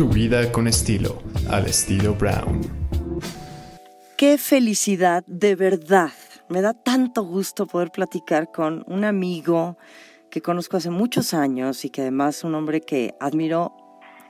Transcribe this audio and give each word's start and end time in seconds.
Tu 0.00 0.08
vida 0.08 0.50
con 0.50 0.66
estilo, 0.66 1.22
al 1.50 1.66
estilo 1.66 2.14
Brown. 2.14 2.62
Qué 4.16 4.38
felicidad, 4.38 5.22
de 5.26 5.56
verdad. 5.56 6.12
Me 6.48 6.62
da 6.62 6.72
tanto 6.72 7.22
gusto 7.22 7.66
poder 7.66 7.90
platicar 7.90 8.50
con 8.50 8.82
un 8.86 9.04
amigo 9.04 9.76
que 10.30 10.40
conozco 10.40 10.78
hace 10.78 10.88
muchos 10.88 11.34
años 11.34 11.84
y 11.84 11.90
que 11.90 12.00
además 12.00 12.38
es 12.38 12.44
un 12.44 12.54
hombre 12.54 12.80
que 12.80 13.14
admiro 13.20 13.74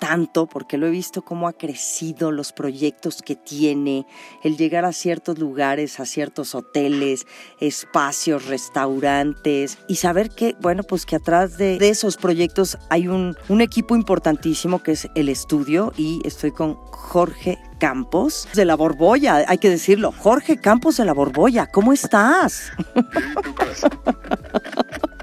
tanto 0.01 0.47
porque 0.47 0.79
lo 0.79 0.87
he 0.87 0.91
visto 0.91 1.23
cómo 1.23 1.47
ha 1.47 1.53
crecido, 1.53 2.33
los 2.33 2.53
proyectos 2.53 3.23
que 3.23 3.37
tiene, 3.37 4.07
el 4.43 4.57
llegar 4.57 4.85
a 4.85 4.93
ciertos 4.93 5.39
lugares, 5.39 6.01
a 6.01 6.07
ciertos 6.07 6.57
hoteles, 6.57 7.27
espacios, 7.61 8.47
restaurantes 8.47 9.79
y 9.87 9.97
saber 9.97 10.31
que, 10.31 10.57
bueno, 10.61 10.83
pues 10.83 11.07
que 11.07 11.17
atrás 11.17 11.59
de, 11.59 11.79
esos 11.81 12.17
proyectos 12.17 12.79
hay 12.89 13.09
un, 13.09 13.37
un 13.49 13.61
equipo 13.61 13.95
importantísimo 13.95 14.83
que 14.83 14.93
es 14.93 15.09
el 15.15 15.29
estudio 15.29 15.93
y 15.97 16.21
estoy 16.25 16.51
con 16.51 16.75
Jorge 16.75 17.59
Campos 17.79 18.49
de 18.55 18.65
la 18.65 18.75
Borbolla, 18.75 19.45
hay 19.47 19.59
que 19.59 19.71
decirlo, 19.71 20.13
Jorge 20.13 20.59
Campos 20.59 20.97
de 20.97 21.05
la 21.05 21.13
Borbolla, 21.13 21.67
¿cómo 21.67 21.93
estás? 21.93 22.73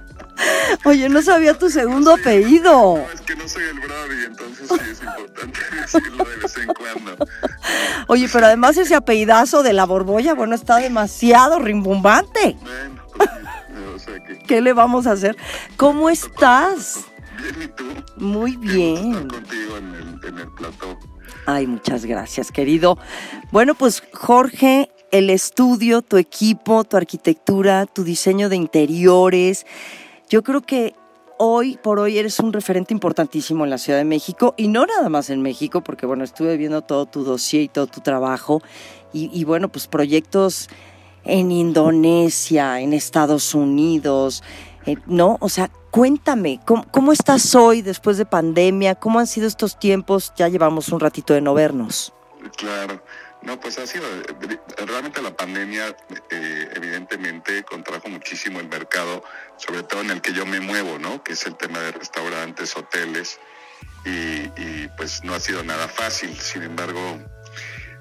Oye, 0.86 1.09
no 1.09 1.22
sabía 1.22 1.58
tu 1.58 1.70
segundo 1.70 2.14
apellido. 2.14 2.98
No, 2.98 3.12
es 3.12 3.22
que 3.22 3.36
no 3.36 3.48
soy 3.48 3.64
el 3.64 3.80
Brody, 3.80 4.26
entonces 4.26 4.68
sí 4.68 4.91
es 4.91 5.02
importante 5.02 5.60
decirlo 5.82 6.26
de 6.26 6.36
vez 6.38 6.58
en 6.58 6.68
cuando. 6.68 7.26
Oye, 8.08 8.30
pero 8.32 8.46
además 8.46 8.77
ese 8.77 8.96
apellidazo 8.96 9.63
de 9.63 9.73
la 9.73 9.86
borbolla, 9.86 10.34
bueno, 10.34 10.55
está 10.55 10.77
demasiado 10.77 11.60
rimbombante. 11.60 12.58
Bueno, 12.62 13.02
pues, 13.16 13.30
o 13.96 14.00
sea 14.00 14.23
que... 14.23 14.40
¿Qué 14.40 14.62
le 14.62 14.73
vamos 14.73 15.08
a 15.08 15.12
hacer? 15.12 15.36
¿Cómo 15.76 16.10
estás? 16.10 17.05
Bien, 17.38 17.62
¿y 17.63 17.68
tú? 17.68 17.85
Muy 18.18 18.55
bien. 18.58 19.13
Estar 19.13 19.27
contigo 19.27 19.77
en 19.77 19.96
el, 19.96 20.27
en 20.27 20.40
el 20.40 20.52
plató. 20.54 20.98
Ay, 21.46 21.66
muchas 21.66 22.05
gracias, 22.05 22.52
querido. 22.52 22.98
Bueno, 23.51 23.74
pues 23.74 24.04
Jorge, 24.12 24.90
el 25.12 25.29
estudio, 25.29 26.01
tu 26.01 26.18
equipo, 26.18 26.84
tu 26.84 26.98
arquitectura, 26.98 27.85
tu 27.85 28.04
diseño 28.04 28.49
de 28.49 28.57
interiores. 28.57 29.66
Yo 30.29 30.43
creo 30.43 30.61
que 30.61 30.95
hoy 31.37 31.77
por 31.81 31.99
hoy 31.99 32.17
eres 32.17 32.39
un 32.39 32.51
referente 32.51 32.93
importantísimo 32.93 33.63
en 33.63 33.70
la 33.70 33.77
Ciudad 33.77 33.99
de 33.99 34.05
México 34.05 34.53
y 34.57 34.67
no 34.67 34.85
nada 34.85 35.07
más 35.09 35.29
en 35.29 35.41
México, 35.41 35.81
porque 35.81 36.05
bueno, 36.05 36.23
estuve 36.23 36.57
viendo 36.57 36.81
todo 36.81 37.05
tu 37.05 37.23
dossier 37.23 37.63
y 37.63 37.67
todo 37.70 37.87
tu 37.87 38.01
trabajo 38.01 38.61
y, 39.13 39.29
y 39.31 39.43
bueno, 39.45 39.70
pues 39.70 39.87
proyectos 39.87 40.70
en 41.23 41.51
Indonesia, 41.51 42.79
en 42.79 42.93
Estados 42.93 43.53
Unidos, 43.53 44.43
eh, 44.85 44.98
¿no? 45.05 45.37
O 45.39 45.49
sea, 45.49 45.70
cuéntame, 45.91 46.59
¿cómo, 46.65 46.85
¿cómo, 46.91 47.11
estás 47.11 47.53
hoy 47.55 47.81
después 47.81 48.17
de 48.17 48.25
pandemia? 48.25 48.95
¿Cómo 48.95 49.20
han 49.20 49.27
sido 49.27 49.48
estos 49.48 49.77
tiempos? 49.77 50.33
Ya 50.35 50.48
llevamos 50.48 50.89
un 50.89 50.99
ratito 50.99 51.33
de 51.33 51.41
no 51.41 51.53
vernos. 51.53 52.13
Claro. 52.55 53.01
No, 53.41 53.60
pues 53.60 53.77
ha 53.77 53.88
sido, 53.88 54.05
realmente 54.85 55.21
la 55.21 55.35
pandemia 55.35 55.96
eh, 56.30 56.70
evidentemente 56.76 57.63
contrajo 57.63 58.10
muchísimo 58.10 58.60
el 58.60 58.68
mercado, 58.68 59.24
sobre 59.57 59.84
todo 59.84 60.02
en 60.02 60.12
el 60.12 60.21
que 60.21 60.34
yo 60.34 60.46
me 60.46 60.60
muevo, 60.60 60.98
¿no? 60.99 61.24
Que 61.24 61.34
es 61.34 61.46
el 61.46 61.55
tema 61.55 61.79
de 61.79 61.91
restaurantes, 61.91 62.76
hoteles, 62.76 63.40
y, 64.03 64.88
pues 64.97 65.24
no 65.24 65.34
ha 65.34 65.40
sido 65.40 65.63
nada 65.63 65.88
fácil. 65.88 66.35
Sin 66.40 66.63
embargo, 66.63 67.19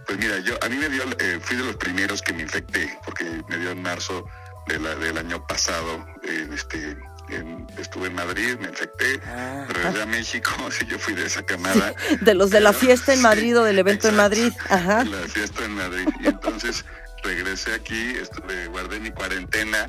pues 0.06 0.18
mira, 0.18 0.38
yo 0.38 0.56
a 0.62 0.68
mí 0.68 0.76
me 0.76 0.88
dio, 0.88 1.02
eh, 1.18 1.38
fui 1.40 1.56
de 1.56 1.64
los 1.64 1.76
primeros 1.76 2.22
que 2.22 2.32
me 2.32 2.42
infecté, 2.42 2.98
porque 3.04 3.24
me 3.48 3.58
dio 3.58 3.70
en 3.70 3.82
marzo 3.82 4.26
del 4.66 5.18
año 5.18 5.46
pasado, 5.46 6.04
eh, 6.24 6.48
este, 6.52 6.96
en, 7.30 7.66
estuve 7.78 8.06
en 8.08 8.14
Madrid, 8.14 8.56
me 8.60 8.68
infecté, 8.68 9.20
Ah. 9.26 9.66
regresé 9.68 10.02
a 10.02 10.06
México, 10.06 10.50
sí, 10.70 10.86
yo 10.86 10.98
fui 10.98 11.14
de 11.14 11.26
esa 11.26 11.42
camada. 11.44 11.94
De 12.20 12.34
los 12.34 12.50
de 12.50 12.60
la 12.60 12.72
fiesta 12.72 13.12
en 13.12 13.22
Madrid 13.22 13.58
o 13.58 13.64
del 13.64 13.78
evento 13.78 14.08
en 14.08 14.16
Madrid. 14.16 14.52
Ajá. 14.68 15.04
La 15.04 15.26
fiesta 15.28 15.64
en 15.64 15.72
Madrid. 15.72 16.08
Y 16.20 16.28
entonces 16.28 16.84
regresé 17.22 17.74
aquí, 17.74 18.10
estuve, 18.20 18.66
guardé 18.68 19.00
mi 19.00 19.10
cuarentena, 19.10 19.88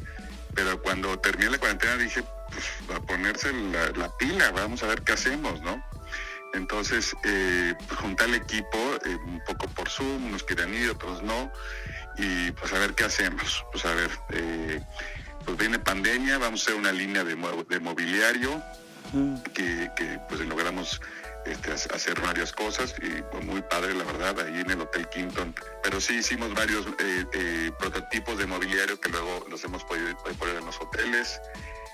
pero 0.55 0.81
cuando 0.81 1.17
terminé 1.19 1.51
la 1.51 1.57
cuarentena 1.59 1.95
dije, 1.97 2.23
pues 2.51 2.97
a 2.97 3.01
ponerse 3.01 3.51
la, 3.53 3.91
la 3.91 4.17
pila, 4.17 4.49
vamos 4.51 4.81
a 4.83 4.87
ver 4.87 5.01
qué 5.03 5.13
hacemos, 5.13 5.61
¿no? 5.61 5.83
Entonces, 6.53 7.13
eh, 7.25 7.75
pues, 7.87 7.99
junté 7.99 8.23
al 8.23 8.33
equipo, 8.33 8.77
eh, 9.05 9.15
un 9.27 9.41
poco 9.45 9.67
por 9.67 9.89
Zoom, 9.89 10.25
unos 10.27 10.43
querían 10.43 10.73
ir, 10.73 10.89
otros 10.89 11.21
no, 11.21 11.51
y 12.17 12.51
pues 12.51 12.71
a 12.73 12.79
ver 12.79 12.95
qué 12.95 13.03
hacemos. 13.03 13.63
Pues 13.71 13.85
a 13.85 13.93
ver, 13.93 14.09
eh, 14.31 14.81
pues 15.47 15.57
viene 15.57 15.79
pandemia, 15.79 16.37
vamos 16.37 16.61
a 16.61 16.63
hacer 16.65 16.75
una 16.79 16.91
línea 16.91 17.23
de, 17.23 17.35
de 17.69 17.79
mobiliario, 17.79 18.61
Mm. 19.13 19.35
que, 19.53 19.89
que, 19.95 20.19
pues 20.27 20.41
logramos 20.41 20.99
este, 21.45 21.71
ha- 21.71 21.95
hacer 21.95 22.19
varias 22.19 22.51
cosas 22.51 22.93
y 23.01 23.21
pues, 23.31 23.45
muy 23.45 23.61
padre 23.61 23.93
la 23.93 24.03
verdad 24.03 24.37
ahí 24.45 24.59
en 24.59 24.69
el 24.69 24.81
Hotel 24.81 25.07
Quinton 25.07 25.55
pero 25.81 26.01
sí 26.01 26.15
hicimos 26.15 26.53
varios 26.53 26.85
eh, 26.99 27.25
eh, 27.31 27.71
prototipos 27.79 28.37
de 28.37 28.45
mobiliario 28.47 28.99
que 28.99 29.07
luego 29.07 29.45
los 29.49 29.63
hemos 29.63 29.81
podido 29.85 30.07
poner 30.37 30.57
en 30.57 30.65
los 30.65 30.75
hoteles 30.81 31.39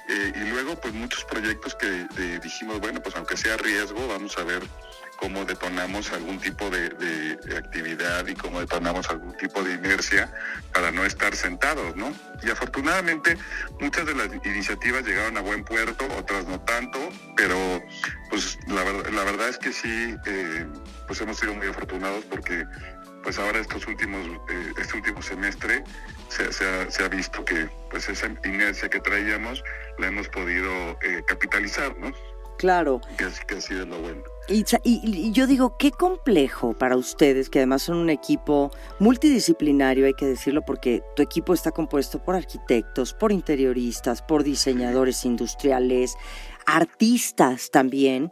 Eh, 0.09 0.33
y 0.35 0.49
luego 0.49 0.75
pues 0.81 0.91
muchos 0.95 1.23
proyectos 1.25 1.75
que 1.75 1.87
eh, 2.17 2.39
dijimos 2.43 2.79
bueno 2.79 2.99
pues 2.99 3.15
aunque 3.15 3.37
sea 3.37 3.57
riesgo 3.57 4.07
vamos 4.07 4.35
a 4.39 4.43
ver 4.43 4.63
cómo 5.23 5.45
detonamos 5.45 6.11
algún 6.11 6.37
tipo 6.37 6.69
de, 6.69 7.37
actividad 7.57 8.27
y 8.27 8.33
cómo 8.33 8.59
detonamos 8.59 9.09
algún 9.09 9.31
tipo 9.37 9.63
de 9.63 9.75
inercia 9.75 10.29
para 10.73 10.91
no 10.91 11.05
estar 11.05 11.33
sentados, 11.33 11.95
¿no? 11.95 12.13
Y 12.41 12.49
afortunadamente 12.49 13.37
muchas 13.79 14.05
de 14.05 14.15
las 14.15 14.27
iniciativas 14.45 15.05
llegaron 15.05 15.37
a 15.37 15.41
buen 15.41 15.63
puerto, 15.63 16.05
otras 16.19 16.45
no 16.45 16.59
tanto, 16.59 16.99
pero 17.37 17.55
pues 18.29 18.59
la, 18.67 18.83
la 18.83 19.23
verdad 19.23 19.47
es 19.47 19.57
que 19.57 19.71
sí, 19.71 20.13
eh, 20.25 20.65
pues 21.07 21.21
hemos 21.21 21.39
sido 21.39 21.53
muy 21.53 21.67
afortunados 21.67 22.25
porque 22.25 22.65
pues 23.23 23.39
ahora 23.39 23.59
estos 23.59 23.87
últimos, 23.87 24.27
eh, 24.49 24.73
este 24.77 24.97
último 24.97 25.21
semestre 25.21 25.85
se, 26.27 26.51
se 26.51 26.67
ha, 26.67 26.91
se 26.91 27.01
ha 27.01 27.07
visto 27.07 27.45
que 27.45 27.69
pues 27.89 28.09
esa 28.09 28.27
inercia 28.43 28.89
que 28.89 28.99
traíamos 28.99 29.63
la 29.99 30.07
hemos 30.07 30.27
podido 30.27 30.99
eh, 31.01 31.23
capitalizar, 31.25 31.97
¿no? 31.97 32.11
Claro. 32.57 33.01
Que, 33.17 33.25
es- 33.25 33.39
que 33.41 33.55
ha 33.55 33.61
sido 33.61 33.85
lo 33.85 33.99
bueno. 33.99 34.21
Y, 34.49 34.63
sa- 34.65 34.81
y- 34.83 35.01
y 35.05 35.31
yo 35.31 35.47
digo, 35.47 35.77
qué 35.77 35.91
complejo 35.91 36.73
para 36.73 36.97
ustedes, 36.97 37.49
que 37.49 37.59
además 37.59 37.83
son 37.83 37.97
un 37.97 38.09
equipo 38.09 38.71
multidisciplinario, 38.99 40.05
hay 40.05 40.13
que 40.13 40.25
decirlo, 40.25 40.63
porque 40.63 41.01
tu 41.15 41.21
equipo 41.23 41.53
está 41.53 41.71
compuesto 41.71 42.21
por 42.21 42.35
arquitectos, 42.35 43.13
por 43.13 43.31
interioristas, 43.31 44.21
por 44.21 44.43
diseñadores 44.43 45.23
industriales, 45.23 46.15
artistas 46.65 47.69
también, 47.71 48.31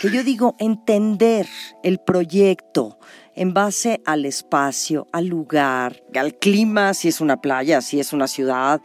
que 0.00 0.10
yo 0.10 0.22
digo, 0.24 0.54
entender 0.58 1.46
el 1.82 1.98
proyecto 1.98 2.98
en 3.34 3.52
base 3.54 4.00
al 4.06 4.24
espacio, 4.24 5.06
al 5.12 5.26
lugar, 5.26 6.02
al 6.14 6.34
clima, 6.38 6.94
si 6.94 7.08
es 7.08 7.20
una 7.20 7.40
playa, 7.40 7.80
si 7.82 8.00
es 8.00 8.12
una 8.12 8.28
ciudad, 8.28 8.80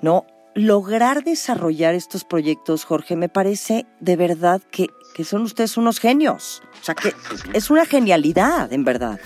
¿no? 0.00 0.26
Lograr 0.54 1.22
desarrollar 1.24 1.94
estos 1.94 2.24
proyectos, 2.24 2.84
Jorge, 2.84 3.14
me 3.16 3.28
parece 3.28 3.86
de 4.00 4.16
verdad 4.16 4.60
que, 4.70 4.88
que 5.14 5.24
son 5.24 5.42
ustedes 5.42 5.76
unos 5.76 6.00
genios. 6.00 6.62
O 6.80 6.84
sea, 6.84 6.94
que 6.94 7.14
es 7.52 7.70
una 7.70 7.86
genialidad, 7.86 8.72
en 8.72 8.84
verdad. 8.84 9.20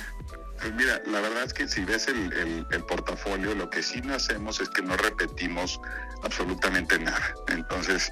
Pues 0.60 0.74
mira, 0.74 1.02
la 1.06 1.20
verdad 1.20 1.44
es 1.44 1.52
que 1.54 1.66
si 1.68 1.84
ves 1.84 2.08
el, 2.08 2.32
el- 2.32 2.66
el 2.70 2.84
portafolio, 2.84 3.54
lo 3.54 3.68
que 3.70 3.82
sí 3.82 4.00
no 4.02 4.14
hacemos 4.14 4.60
es 4.60 4.68
que 4.70 4.82
no 4.82 4.96
repetimos 4.96 5.80
absolutamente 6.22 6.98
nada. 6.98 7.34
Entonces, 7.48 8.10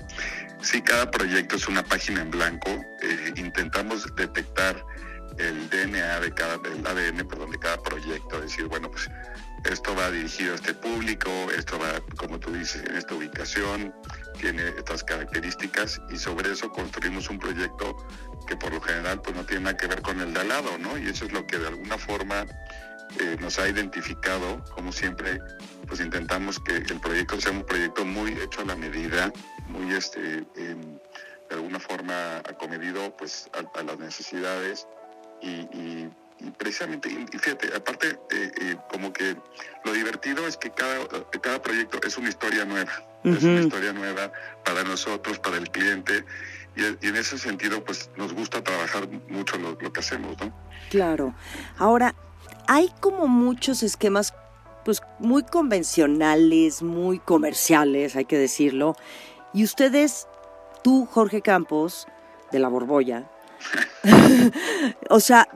sí, 0.60 0.82
cada 0.82 1.10
proyecto 1.10 1.56
es 1.56 1.68
una 1.68 1.82
página 1.82 2.22
en 2.22 2.30
blanco. 2.30 2.70
eh, 3.02 3.32
intentamos 3.36 4.04
detectar 4.16 4.84
el 5.38 5.68
DNA 5.70 6.20
de 6.20 6.32
cada, 6.34 6.54
el 6.56 6.86
ADN, 6.86 7.26
perdón, 7.26 7.50
de 7.52 7.58
cada 7.58 7.78
proyecto. 7.82 8.38
Decir, 8.40 8.66
bueno, 8.66 8.90
pues 8.90 9.08
esto 9.64 9.94
va 9.94 10.10
dirigido 10.10 10.52
a 10.52 10.56
este 10.56 10.74
público, 10.74 11.30
esto 11.56 11.78
va, 11.78 12.00
como 12.16 12.38
tú 12.38 12.52
dices, 12.52 12.82
en 12.88 12.96
esta 12.96 13.14
ubicación, 13.14 13.94
tiene 14.40 14.68
estas 14.76 15.04
características 15.04 16.00
y 16.10 16.18
sobre 16.18 16.52
eso 16.52 16.70
construimos 16.70 17.30
un 17.30 17.38
proyecto 17.38 17.96
que 18.46 18.56
por 18.56 18.72
lo 18.72 18.80
general 18.80 19.20
pues 19.22 19.36
no 19.36 19.44
tiene 19.44 19.64
nada 19.64 19.76
que 19.76 19.86
ver 19.86 20.02
con 20.02 20.20
el 20.20 20.34
de 20.34 20.40
al 20.40 20.48
lado, 20.48 20.78
¿no? 20.78 20.98
Y 20.98 21.08
eso 21.08 21.24
es 21.24 21.32
lo 21.32 21.46
que 21.46 21.58
de 21.58 21.68
alguna 21.68 21.96
forma 21.96 22.44
eh, 23.20 23.36
nos 23.40 23.58
ha 23.58 23.68
identificado, 23.68 24.62
como 24.74 24.90
siempre, 24.90 25.38
pues 25.86 26.00
intentamos 26.00 26.58
que 26.60 26.76
el 26.76 27.00
proyecto 27.00 27.40
sea 27.40 27.52
un 27.52 27.64
proyecto 27.64 28.04
muy 28.04 28.32
hecho 28.32 28.62
a 28.62 28.64
la 28.64 28.74
medida, 28.76 29.32
muy 29.68 29.92
este, 29.94 30.44
em, 30.56 30.98
de 31.48 31.54
alguna 31.56 31.78
forma 31.78 32.38
acomedido 32.38 33.14
pues 33.16 33.48
a, 33.52 33.82
las 33.82 33.98
necesidades 33.98 34.86
y- 35.40 36.08
y 36.40 36.50
precisamente, 36.50 37.08
y 37.08 37.38
fíjate, 37.38 37.74
aparte 37.74 38.18
eh, 38.30 38.50
eh, 38.60 38.76
como 38.90 39.12
que 39.12 39.36
lo 39.84 39.92
divertido 39.92 40.46
es 40.46 40.56
que 40.56 40.70
cada, 40.70 40.98
cada 41.40 41.62
proyecto 41.62 42.00
es 42.06 42.16
una 42.16 42.28
historia 42.28 42.64
nueva, 42.64 42.92
es 43.24 43.42
una 43.42 43.60
historia 43.60 43.92
nueva 43.92 44.32
para 44.64 44.82
nosotros, 44.82 45.38
para 45.38 45.56
el 45.56 45.70
cliente 45.70 46.24
y, 46.76 46.82
y 47.04 47.08
en 47.08 47.16
ese 47.16 47.38
sentido 47.38 47.84
pues 47.84 48.10
nos 48.16 48.32
gusta 48.32 48.62
trabajar 48.62 49.08
mucho 49.28 49.56
lo, 49.58 49.76
lo 49.80 49.92
que 49.92 50.00
hacemos, 50.00 50.36
¿no? 50.40 50.52
Claro. 50.90 51.34
Ahora, 51.78 52.14
hay 52.66 52.92
como 53.00 53.28
muchos 53.28 53.82
esquemas, 53.82 54.34
pues 54.84 55.02
muy 55.18 55.42
convencionales, 55.42 56.82
muy 56.82 57.18
comerciales, 57.18 58.16
hay 58.16 58.24
que 58.24 58.38
decirlo. 58.38 58.96
Y 59.52 59.64
ustedes, 59.64 60.26
tú, 60.82 61.06
Jorge 61.10 61.42
Campos, 61.42 62.06
de 62.50 62.58
la 62.58 62.68
Borbolla, 62.68 63.30
o 65.10 65.20
sea, 65.20 65.48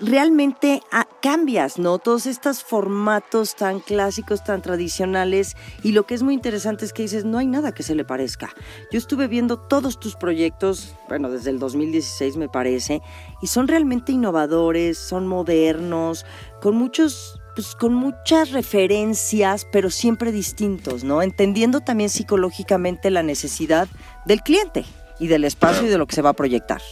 realmente 0.00 0.82
ah, 0.92 1.06
cambias, 1.22 1.78
¿no? 1.78 1.98
Todos 1.98 2.26
estos 2.26 2.62
formatos 2.62 3.56
tan 3.56 3.80
clásicos, 3.80 4.44
tan 4.44 4.62
tradicionales, 4.62 5.56
y 5.82 5.92
lo 5.92 6.06
que 6.06 6.14
es 6.14 6.22
muy 6.22 6.34
interesante 6.34 6.84
es 6.84 6.92
que 6.92 7.02
dices, 7.02 7.24
no 7.24 7.38
hay 7.38 7.46
nada 7.46 7.72
que 7.72 7.82
se 7.82 7.94
le 7.94 8.04
parezca. 8.04 8.50
Yo 8.90 8.98
estuve 8.98 9.28
viendo 9.28 9.58
todos 9.58 9.98
tus 9.98 10.16
proyectos, 10.16 10.94
bueno, 11.08 11.30
desde 11.30 11.50
el 11.50 11.58
2016 11.58 12.36
me 12.36 12.48
parece, 12.48 13.02
y 13.42 13.46
son 13.46 13.68
realmente 13.68 14.12
innovadores, 14.12 14.98
son 14.98 15.26
modernos, 15.26 16.24
con 16.60 16.76
muchos... 16.76 17.40
Pues 17.56 17.74
con 17.74 17.94
muchas 17.94 18.50
referencias, 18.50 19.66
pero 19.72 19.88
siempre 19.88 20.30
distintos, 20.30 21.04
¿no? 21.04 21.22
Entendiendo 21.22 21.80
también 21.80 22.10
psicológicamente 22.10 23.08
la 23.08 23.22
necesidad 23.22 23.88
del 24.26 24.42
cliente 24.42 24.84
y 25.18 25.28
del 25.28 25.44
espacio 25.44 25.86
y 25.86 25.88
de 25.88 25.96
lo 25.96 26.06
que 26.06 26.16
se 26.16 26.20
va 26.20 26.28
a 26.28 26.34
proyectar. 26.34 26.82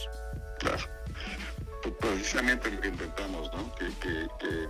Claro 0.57 0.94
precisamente 1.93 2.71
lo 2.71 2.81
que 2.81 2.87
intentamos, 2.87 3.51
¿no? 3.53 3.73
Que, 3.75 4.67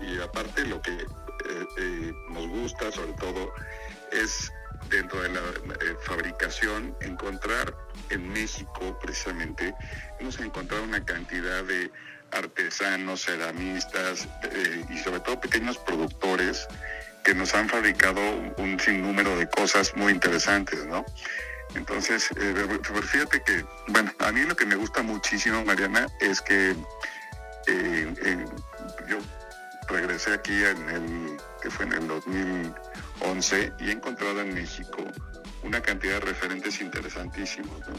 y, 0.00 0.20
aparte 0.20 0.64
lo 0.64 0.80
que 0.80 0.92
eh, 0.92 1.66
eh, 1.78 2.12
nos 2.30 2.48
gusta 2.48 2.90
sobre 2.92 3.12
todo 3.14 3.52
es 4.10 4.50
dentro 4.88 5.20
de 5.22 5.28
la 5.30 5.40
eh, 5.40 5.96
fabricación 6.02 6.96
encontrar 7.00 7.74
en 8.10 8.28
México 8.32 8.98
precisamente 9.00 9.74
hemos 10.18 10.38
encontrado 10.40 10.82
una 10.84 11.04
cantidad 11.04 11.62
de 11.64 11.90
artesanos, 12.30 13.24
ceramistas 13.26 14.26
y 14.88 14.98
sobre 14.98 15.20
todo 15.20 15.40
pequeños 15.40 15.76
productores 15.76 16.66
que 17.24 17.34
nos 17.34 17.54
han 17.54 17.68
fabricado 17.68 18.20
un 18.56 18.80
sinnúmero 18.80 19.36
de 19.36 19.48
cosas 19.48 19.94
muy 19.96 20.12
interesantes, 20.12 20.86
¿no? 20.86 21.04
Entonces, 21.74 22.30
eh, 22.36 22.54
fíjate 23.02 23.42
que, 23.42 23.64
bueno, 23.88 24.12
a 24.18 24.32
mí 24.32 24.42
lo 24.42 24.54
que 24.54 24.66
me 24.66 24.76
gusta 24.76 25.02
muchísimo, 25.02 25.64
Mariana, 25.64 26.06
es 26.20 26.40
que 26.40 26.76
eh, 27.66 28.46
yo 29.08 29.18
regresé 29.88 30.34
aquí 30.34 30.64
en 30.64 30.88
el, 30.90 31.36
que 31.62 31.70
fue 31.70 31.86
en 31.86 31.92
el 31.94 32.08
2011, 32.08 33.72
y 33.78 33.88
he 33.88 33.92
encontrado 33.92 34.40
en 34.40 34.54
México 34.54 34.98
una 35.62 35.80
cantidad 35.80 36.14
de 36.14 36.20
referentes 36.20 36.80
interesantísimos, 36.80 37.80
¿no? 37.88 37.94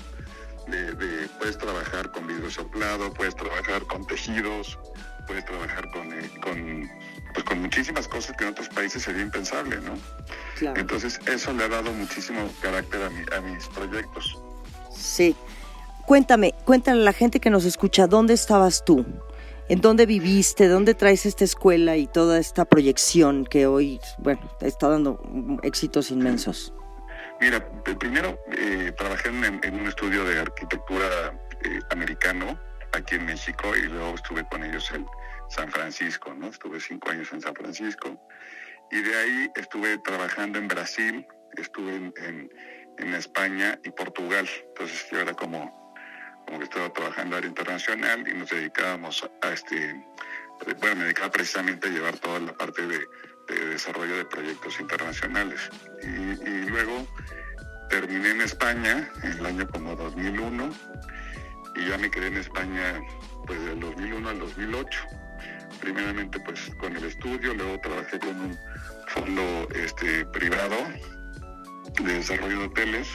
De, 0.67 1.27
puedes 1.39 1.57
trabajar 1.57 2.11
con 2.11 2.25
vidrio 2.25 2.49
soplado, 2.49 3.13
puedes 3.13 3.35
trabajar 3.35 3.83
con 3.83 4.05
tejidos, 4.07 4.79
puedes 5.27 5.45
trabajar 5.45 5.89
con, 5.91 6.13
eh, 6.13 6.29
con, 6.41 6.89
pues 7.33 7.45
con 7.45 7.61
muchísimas 7.61 8.07
cosas 8.07 8.35
que 8.37 8.43
en 8.45 8.51
otros 8.51 8.69
países 8.69 9.03
sería 9.03 9.23
impensable, 9.23 9.77
¿no? 9.81 9.97
Entonces 10.75 11.19
eso 11.25 11.53
le 11.53 11.63
ha 11.63 11.67
dado 11.67 11.91
muchísimo 11.91 12.49
carácter 12.61 13.01
a, 13.35 13.41
mis 13.41 13.67
proyectos. 13.69 14.37
Sí. 14.95 15.35
Cuéntame, 16.05 16.53
cuéntale 16.65 17.01
a 17.01 17.05
la 17.05 17.13
gente 17.13 17.39
que 17.39 17.49
nos 17.49 17.65
escucha, 17.65 18.07
¿dónde 18.07 18.33
estabas 18.33 18.83
tú? 18.83 19.05
¿En 19.69 19.79
dónde 19.79 20.05
viviste? 20.05 20.67
¿Dónde 20.67 20.93
traes 20.93 21.25
esta 21.25 21.45
escuela 21.45 21.95
y 21.95 22.07
toda 22.07 22.37
esta 22.37 22.65
proyección 22.65 23.45
que 23.45 23.65
hoy, 23.65 23.99
bueno, 24.17 24.41
está 24.59 24.89
dando 24.89 25.19
éxitos 25.63 26.11
inmensos? 26.11 26.73
Mira, 27.39 27.65
primero 27.99 28.37
eh, 28.51 28.91
trabajé 28.97 29.29
en, 29.29 29.73
un 29.73 29.87
estudio 29.87 30.25
de 30.25 30.39
arquitectura 30.39 31.07
eh, 31.63 31.79
americano 31.91 32.59
aquí 32.93 33.15
en 33.15 33.25
México 33.25 33.75
y 33.75 33.83
luego 33.83 34.15
estuve 34.15 34.47
con 34.47 34.63
ellos 34.63 34.89
en 34.91 35.05
San 35.49 35.69
Francisco, 35.71 36.33
¿no? 36.33 36.47
Estuve 36.47 36.79
cinco 36.79 37.09
años 37.09 37.31
en 37.33 37.41
San 37.41 37.53
Francisco 37.53 38.19
y 38.91 39.01
de 39.01 39.15
ahí 39.15 39.51
estuve 39.55 39.97
trabajando 39.99 40.59
en 40.59 40.67
Brasil, 40.67 41.25
estuve 41.57 41.95
en, 41.95 42.13
en, 42.97 43.13
España 43.13 43.79
y 43.83 43.89
Portugal. 43.91 44.47
Entonces 44.67 45.07
yo 45.11 45.19
era 45.19 45.33
como, 45.33 45.93
como 46.45 46.59
que 46.59 46.65
estaba 46.65 46.91
trabajando 46.93 47.37
área 47.37 47.47
internacional 47.47 48.27
y 48.27 48.33
nos 48.33 48.49
dedicábamos 48.49 49.27
a, 49.41 49.49
este, 49.49 50.05
bueno, 50.79 50.97
me 50.97 51.03
dedicaba 51.05 51.31
precisamente 51.31 51.87
a 51.87 51.91
llevar 51.91 52.17
toda 52.19 52.39
la 52.39 52.53
parte 52.53 52.85
de, 52.85 52.99
desarrollo 53.47 54.15
de 54.15 54.25
proyectos 54.25 54.79
internacionales. 54.79 55.69
Y, 56.01 56.49
y, 56.49 56.65
luego 56.69 57.07
terminé 57.89 58.29
en 58.31 58.41
España 58.41 59.09
en 59.23 59.31
el 59.33 59.45
año 59.45 59.67
como 59.67 59.95
2001 59.95 60.71
y 61.75 61.89
ya 61.89 61.97
me 61.97 62.09
quedé 62.09 62.27
en 62.27 62.37
España 62.37 63.01
pues 63.45 63.63
del 63.65 63.79
2001 63.79 64.29
al 64.29 64.39
2008 64.39 65.07
primeramente 65.83 66.39
pues 66.39 66.71
con 66.79 66.95
el 66.95 67.03
estudio, 67.03 67.53
luego 67.53 67.79
trabajé 67.81 68.17
con 68.19 68.39
un 68.39 68.57
fondo 69.07 69.67
este, 69.75 70.25
privado 70.27 70.75
de 72.01 72.13
desarrollo 72.13 72.59
de 72.59 72.65
hoteles, 72.65 73.07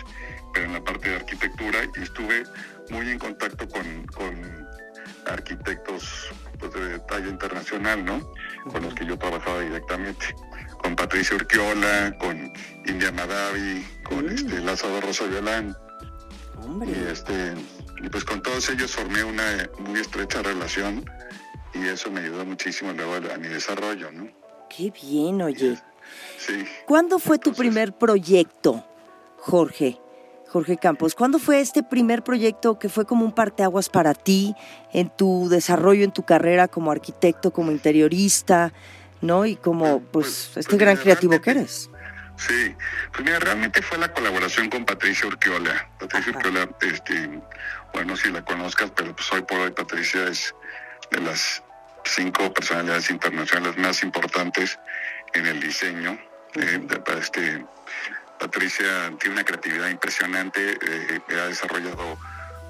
pero 0.53 0.67
en 0.67 0.73
la 0.75 0.85
parte 0.85 1.09
de 1.09 1.17
arquitectura 1.17 1.79
y 1.97 2.03
estuve 2.03 2.45
muy 2.91 3.11
en 3.11 3.19
contacto 3.19 3.67
con, 3.69 4.07
con 4.07 4.69
arquitectos 5.27 6.29
pues, 6.59 6.73
de 6.75 6.99
talla 7.01 7.29
internacional, 7.29 8.05
¿no? 8.05 8.33
Con 8.71 8.83
los 8.83 8.95
que 8.95 9.07
yo 9.07 9.19
trabajaba 9.19 9.61
directamente. 9.61 10.35
Con 10.83 10.95
Patricia 10.95 11.37
Urquiola, 11.37 12.17
con 12.19 12.53
India 12.87 13.11
Madavi, 13.13 13.85
con 14.05 14.27
mm. 14.27 14.29
este 14.29 14.61
Lázaro 14.61 15.01
Rosa 15.01 15.25
Violán. 15.25 15.77
Y, 16.87 17.11
este, 17.11 17.55
y 18.03 18.09
pues 18.09 18.25
con 18.25 18.43
todos 18.43 18.69
ellos 18.71 18.93
formé 18.93 19.25
una 19.25 19.69
muy 19.79 20.01
estrecha 20.01 20.43
relación 20.43 21.05
y 21.75 21.87
eso 21.87 22.11
me 22.11 22.21
ayudó 22.21 22.45
muchísimo 22.45 22.93
luego 22.93 23.15
a 23.33 23.39
mi 23.39 23.49
desarrollo, 23.49 24.11
¿no? 24.13 24.29
Qué 24.69 24.91
bien, 24.91 25.43
oye. 25.43 25.79
Sí. 26.39 26.65
¿Cuándo 26.87 27.19
fue 27.19 27.39
tu 27.39 27.53
primer 27.53 27.93
proyecto, 27.93 28.85
Jorge? 29.39 30.01
Jorge 30.49 30.79
Campos, 30.79 31.15
¿cuándo 31.15 31.39
fue 31.39 31.61
este 31.61 31.83
primer 31.83 32.25
proyecto 32.25 32.79
que 32.79 32.89
fue 32.89 33.05
como 33.05 33.25
un 33.25 33.33
parteaguas 33.33 33.91
para 33.91 34.15
ti 34.15 34.55
en 34.95 35.11
tu 35.11 35.49
desarrollo, 35.51 36.05
en 36.05 36.13
tu 36.13 36.23
carrera 36.23 36.69
como 36.69 36.91
arquitecto, 36.91 37.51
como 37.51 37.71
interiorista, 37.71 38.73
¿no? 39.21 39.45
Y 39.45 39.57
como, 39.57 40.01
pues, 40.01 40.49
pues 40.55 40.65
este 40.65 40.71
pues 40.71 40.81
gran 40.81 40.97
creativo 40.97 41.39
que 41.43 41.51
eres. 41.51 41.91
Sí, 42.39 42.75
pues 43.13 43.25
mira, 43.25 43.41
realmente 43.41 43.83
fue 43.83 43.99
la 43.99 44.13
colaboración 44.13 44.71
con 44.71 44.85
Patricia 44.85 45.27
Urquiola. 45.27 45.89
Patricia 45.99 46.33
Urquiola, 46.33 46.69
este, 46.81 47.41
bueno, 47.93 48.17
si 48.17 48.31
la 48.31 48.45
conozcas, 48.45 48.93
pero 48.95 49.15
pues 49.15 49.31
hoy 49.33 49.43
por 49.43 49.59
hoy 49.59 49.73
Patricia 49.73 50.29
es 50.29 50.55
de 51.11 51.21
las 51.21 51.63
cinco 52.05 52.53
personalidades 52.55 53.11
internacionales 53.11 53.77
más 53.77 54.03
importantes 54.05 54.79
en 55.35 55.47
el 55.47 55.61
diseño. 55.61 56.17
Eh, 56.55 56.81
este, 57.19 57.65
Patricia 58.39 59.13
tiene 59.19 59.35
una 59.35 59.45
creatividad 59.45 59.89
impresionante, 59.89 60.79
eh, 60.81 61.21
ha 61.31 61.47
desarrollado, 61.49 62.19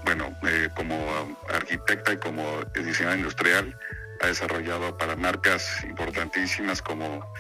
bueno, 0.05 0.35
eh, 0.47 0.71
como 0.75 1.37
arquitecta 1.53 2.15
y 2.15 2.17
como 2.17 2.65
diseñadora 2.75 3.19
industrial, 3.19 3.79
ha 4.23 4.27
desarrollado 4.29 4.97
para 4.97 5.15
marcas 5.15 5.85
importantísimas 5.85 6.81
como 6.81 7.33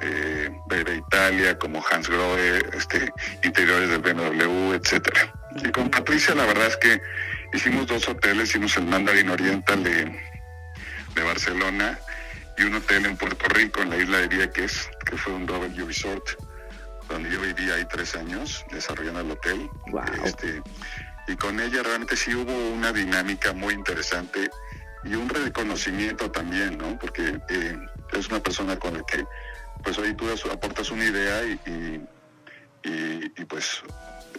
eh, 0.00 0.50
Italia, 0.96 1.58
como 1.58 1.84
Hans 1.90 2.08
Grohe, 2.08 2.58
este, 2.72 3.12
interiores 3.42 3.90
del 3.90 4.00
BMW, 4.00 4.74
etcétera. 4.74 5.32
Y 5.56 5.70
con 5.70 5.90
Patricia 5.90 6.34
la 6.34 6.46
verdad 6.46 6.66
es 6.66 6.76
que 6.76 7.00
hicimos 7.52 7.86
dos 7.86 8.08
hoteles, 8.08 8.50
hicimos 8.50 8.76
el 8.76 8.86
Mandarin 8.86 9.30
Oriental 9.30 9.82
de 9.82 10.34
de 11.14 11.22
Barcelona 11.22 11.98
y 12.56 12.62
un 12.62 12.74
hotel 12.74 13.06
en 13.06 13.16
Puerto 13.16 13.46
Rico, 13.48 13.82
en 13.82 13.90
la 13.90 13.96
isla 13.96 14.18
de 14.18 14.28
Vieques, 14.28 14.88
que 15.04 15.16
fue 15.16 15.32
un 15.32 15.46
W 15.46 15.86
Resort, 15.86 16.24
donde 17.08 17.30
yo 17.30 17.40
viví 17.40 17.70
ahí 17.70 17.84
tres 17.90 18.14
años 18.14 18.64
desarrollando 18.70 19.20
el 19.20 19.30
hotel. 19.32 19.70
Este, 20.24 20.62
y 21.26 21.36
con 21.36 21.58
ella 21.60 21.82
realmente 21.82 22.16
sí 22.16 22.34
hubo 22.34 22.52
una 22.70 22.92
dinámica 22.92 23.52
muy 23.52 23.74
interesante 23.74 24.50
y 25.04 25.14
un 25.14 25.28
reconocimiento 25.28 26.30
también, 26.30 26.78
¿no? 26.78 26.98
Porque 26.98 27.38
eh, 27.48 27.76
es 28.12 28.28
una 28.28 28.40
persona 28.40 28.78
con 28.78 28.94
la 28.94 29.02
que, 29.02 29.24
pues 29.82 29.98
hoy 29.98 30.14
tú 30.14 30.26
aportas 30.50 30.90
una 30.90 31.04
idea 31.04 31.44
y, 31.44 32.00
y, 32.84 33.44
pues, 33.44 33.82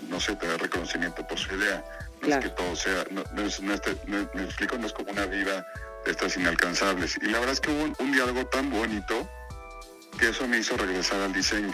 no 0.09 0.19
sé, 0.19 0.35
te 0.35 0.47
da 0.47 0.57
reconocimiento 0.57 1.25
por 1.27 1.37
su 1.37 1.55
idea. 1.55 1.83
No 2.21 2.27
es 2.27 2.37
que 2.37 2.49
todo 2.49 2.75
sea, 2.75 3.05
no, 3.11 3.41
es, 3.41 3.61
me 3.61 3.73
explico, 4.43 4.77
no 4.77 4.87
es 4.87 4.93
como 4.93 5.11
una 5.11 5.25
vida 5.25 5.65
estas 6.05 6.37
inalcanzables. 6.37 7.17
Y 7.21 7.25
la 7.27 7.39
verdad 7.39 7.53
es 7.53 7.59
que 7.59 7.71
hubo 7.71 7.93
un, 7.99 8.11
diálogo 8.11 8.45
tan 8.47 8.69
bonito 8.69 9.29
que 10.19 10.29
eso 10.29 10.47
me 10.47 10.59
hizo 10.59 10.77
regresar 10.77 11.21
al 11.21 11.33
diseño. 11.33 11.73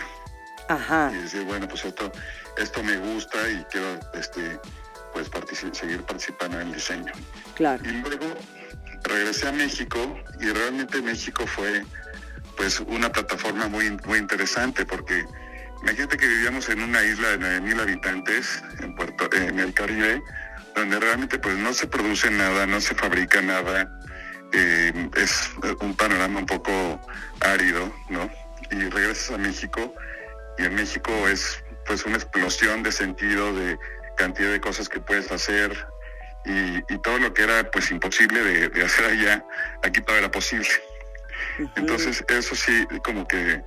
Ajá. 0.67 1.11
Y 1.13 1.17
decir, 1.17 1.43
bueno, 1.43 1.67
pues 1.67 1.85
esto, 1.85 2.11
esto 2.57 2.83
me 2.83 2.97
gusta 2.97 3.37
y 3.49 3.63
quiero 3.71 3.99
este, 4.13 4.59
pues 5.13 5.29
seguir 5.73 6.01
participando 6.03 6.59
en 6.59 6.67
el 6.67 6.73
diseño. 6.73 7.11
Claro. 7.55 7.83
Y 7.83 7.91
luego 7.91 8.35
regresé 9.03 9.49
a 9.49 9.51
México 9.51 10.17
y 10.39 10.49
realmente 10.51 11.01
México 11.01 11.45
fue 11.45 11.83
pues 12.61 12.79
una 12.81 13.11
plataforma 13.11 13.67
muy, 13.69 13.89
muy 14.05 14.19
interesante 14.19 14.85
porque 14.85 15.25
imagínate 15.81 16.15
que 16.15 16.27
vivíamos 16.27 16.69
en 16.69 16.83
una 16.83 17.03
isla 17.03 17.29
de 17.29 17.59
9.000 17.59 17.81
habitantes 17.81 18.63
en, 18.81 18.93
Puerto, 18.93 19.27
en 19.35 19.57
el 19.57 19.73
Caribe, 19.73 20.21
donde 20.75 20.99
realmente 20.99 21.39
pues 21.39 21.57
no 21.57 21.73
se 21.73 21.87
produce 21.87 22.29
nada, 22.29 22.67
no 22.67 22.79
se 22.79 22.93
fabrica 22.93 23.41
nada, 23.41 23.91
eh, 24.53 25.09
es 25.15 25.49
un 25.79 25.95
panorama 25.95 26.37
un 26.37 26.45
poco 26.45 27.01
árido, 27.39 27.91
¿no? 28.11 28.29
Y 28.69 28.89
regresas 28.89 29.31
a 29.31 29.37
México 29.39 29.95
y 30.59 30.65
en 30.65 30.75
México 30.75 31.11
es 31.29 31.63
pues 31.87 32.05
una 32.05 32.17
explosión 32.17 32.83
de 32.83 32.91
sentido, 32.91 33.55
de 33.55 33.75
cantidad 34.17 34.51
de 34.51 34.61
cosas 34.61 34.87
que 34.87 34.99
puedes 34.99 35.31
hacer 35.31 35.87
y, 36.45 36.79
todo 36.99 37.17
lo 37.17 37.33
que 37.33 37.41
era 37.41 37.71
pues 37.71 37.89
imposible 37.89 38.43
de, 38.43 38.83
hacer 38.83 39.05
allá, 39.05 39.43
aquí 39.81 39.99
todo 40.01 40.15
era 40.15 40.29
posible. 40.29 40.69
Entonces 41.75 42.23
eso 42.27 42.55
sí, 42.55 42.85
como 43.03 43.27
que 43.27 43.63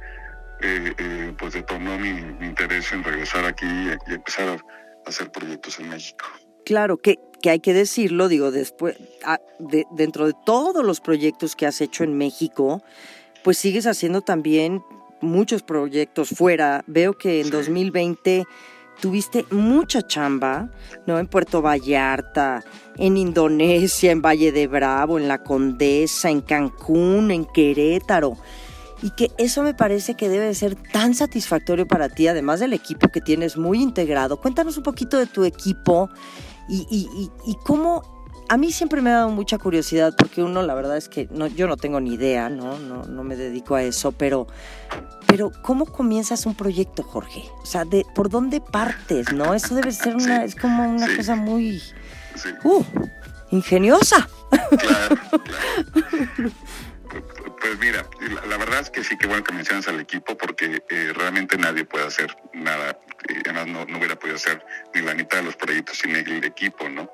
eh, 0.61 0.95
eh, 0.99 1.35
pues 1.39 1.55
detonó 1.55 1.99
mi, 1.99 2.09
interés 2.45 2.93
en 2.93 3.05
regresar 3.05 3.45
aquí 3.45 3.67
y, 3.67 4.13
empezar 4.13 4.49
a 4.49 5.09
hacer 5.09 5.31
proyectos 5.31 5.79
en 5.81 5.89
México. 5.91 6.27
Claro, 6.65 6.97
que, 6.97 7.19
que 7.43 7.51
hay 7.51 7.61
que 7.61 7.75
decirlo, 7.75 8.29
digo, 8.29 8.51
después, 8.51 8.97
dentro 9.91 10.27
de 10.27 10.35
todos 10.47 10.85
los 10.85 11.01
proyectos 11.01 11.57
que 11.57 11.67
has 11.67 11.81
hecho 11.81 12.05
en 12.05 12.17
México, 12.17 12.83
pues 13.43 13.59
sigues 13.59 13.87
haciendo 13.87 14.23
también 14.23 14.83
muchos 15.21 15.63
proyectos 15.63 16.31
fuera. 16.31 16.83
Veo 16.87 17.15
que 17.19 17.41
en 17.41 17.51
2020 17.51 18.47
tuviste 19.01 19.47
mucha 19.51 20.03
chamba, 20.03 20.71
¿no? 21.07 21.19
En 21.19 21.27
Puerto 21.27 21.63
Vallarta, 21.63 22.65
en 22.97 23.17
Indonesia, 23.17 24.13
en 24.13 24.23
Valle 24.23 24.53
de 24.53 24.67
Bravo, 24.67 25.19
en 25.19 25.29
La 25.29 25.43
Condesa, 25.43 26.31
en 26.31 26.41
Cancún, 26.41 27.31
en 27.31 27.45
Querétaro. 27.45 28.37
Y 29.03 29.11
que 29.11 29.31
eso 29.37 29.63
me 29.63 29.75
parece 29.75 30.15
que 30.15 30.29
debe 30.29 30.55
ser 30.55 30.77
tan 30.77 31.15
satisfactorio 31.15 31.87
para 31.87 32.09
ti, 32.09 32.29
además 32.29 32.61
del 32.61 32.73
equipo 32.73 33.09
que 33.09 33.21
tienes 33.21 33.57
muy 33.59 33.83
integrado. 33.83 34.41
Cuéntanos 34.41 34.77
un 34.77 34.83
poquito 34.83 35.19
de 35.19 35.27
tu 35.27 35.45
equipo 35.45 36.09
y 36.69 37.57
cómo 37.65 38.14
a 38.49 38.57
mí 38.57 38.73
siempre 38.73 39.01
me 39.01 39.11
ha 39.11 39.15
dado 39.15 39.31
mucha 39.31 39.59
curiosidad 39.59 40.15
porque 40.17 40.43
uno, 40.43 40.63
la 40.63 40.75
verdad 40.75 40.97
es 40.97 41.09
que 41.09 41.29
no, 41.31 41.47
yo 41.47 41.67
no 41.67 41.77
tengo 41.77 42.01
ni 42.01 42.15
idea, 42.15 42.49
¿no? 42.49 42.79
No, 42.79 43.05
no 43.05 43.25
me 43.25 43.37
dedico 43.37 43.75
a 43.75 43.83
eso, 43.83 44.13
pero, 44.13 44.47
pero 45.27 45.51
¿cómo 45.63 45.87
comienzas 45.87 46.47
un 46.47 46.55
proyecto, 46.55 47.03
Jorge? 47.03 47.45
O 47.63 47.67
sea, 47.67 47.85
de, 47.85 48.05
¿por 48.15 48.29
dónde 48.29 48.61
partes, 48.61 49.33
no? 49.33 49.55
Eso 49.55 49.75
debe 49.75 49.93
ser 49.93 50.17
una, 50.17 50.45
es 50.45 50.55
como 50.55 50.89
una 50.89 51.15
cosa 51.17 51.37
muy, 51.37 51.83
uh, 52.65 52.85
ingeniosa. 53.51 54.29
Claro, 54.79 55.17
Pues 57.65 57.79
mira, 57.79 58.05
la, 58.47 58.59
verdad 58.59 58.81
es 58.81 58.91
que 58.91 59.03
sí 59.03 59.17
que 59.17 59.27
bueno 59.27 59.43
que 59.43 59.55
mencionas 59.55 59.89
al 59.89 59.99
equipo 59.99 60.37
porque 60.37 60.83
eh, 60.91 61.13
realmente 61.15 61.57
nadie 61.57 61.87
puede 61.87 62.07
hacer 62.07 62.37
nada, 62.53 62.99
además 63.43 63.67
no, 63.69 63.87
no 63.87 63.97
hubiera 63.97 64.19
podido 64.19 64.37
hacer 64.37 64.63
ni 64.95 65.01
la 65.01 65.15
mitad 65.15 65.39
de 65.39 65.45
los 65.45 65.57
proyectos 65.57 65.97
sin 65.97 66.15
el 66.15 66.45
equipo, 66.45 66.87
¿no? 66.91 67.11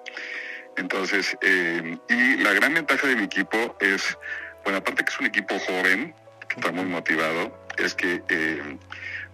Entonces, 0.80 1.36
eh, 1.42 1.98
y 2.08 2.36
la 2.38 2.54
gran 2.54 2.72
ventaja 2.72 3.06
de 3.06 3.14
mi 3.14 3.24
equipo 3.24 3.76
es, 3.80 4.16
bueno, 4.64 4.78
aparte 4.78 5.04
que 5.04 5.10
es 5.10 5.20
un 5.20 5.26
equipo 5.26 5.58
joven, 5.58 6.14
que 6.48 6.56
está 6.56 6.72
muy 6.72 6.86
motivado, 6.86 7.66
es 7.76 7.94
que 7.94 8.22
eh, 8.28 8.78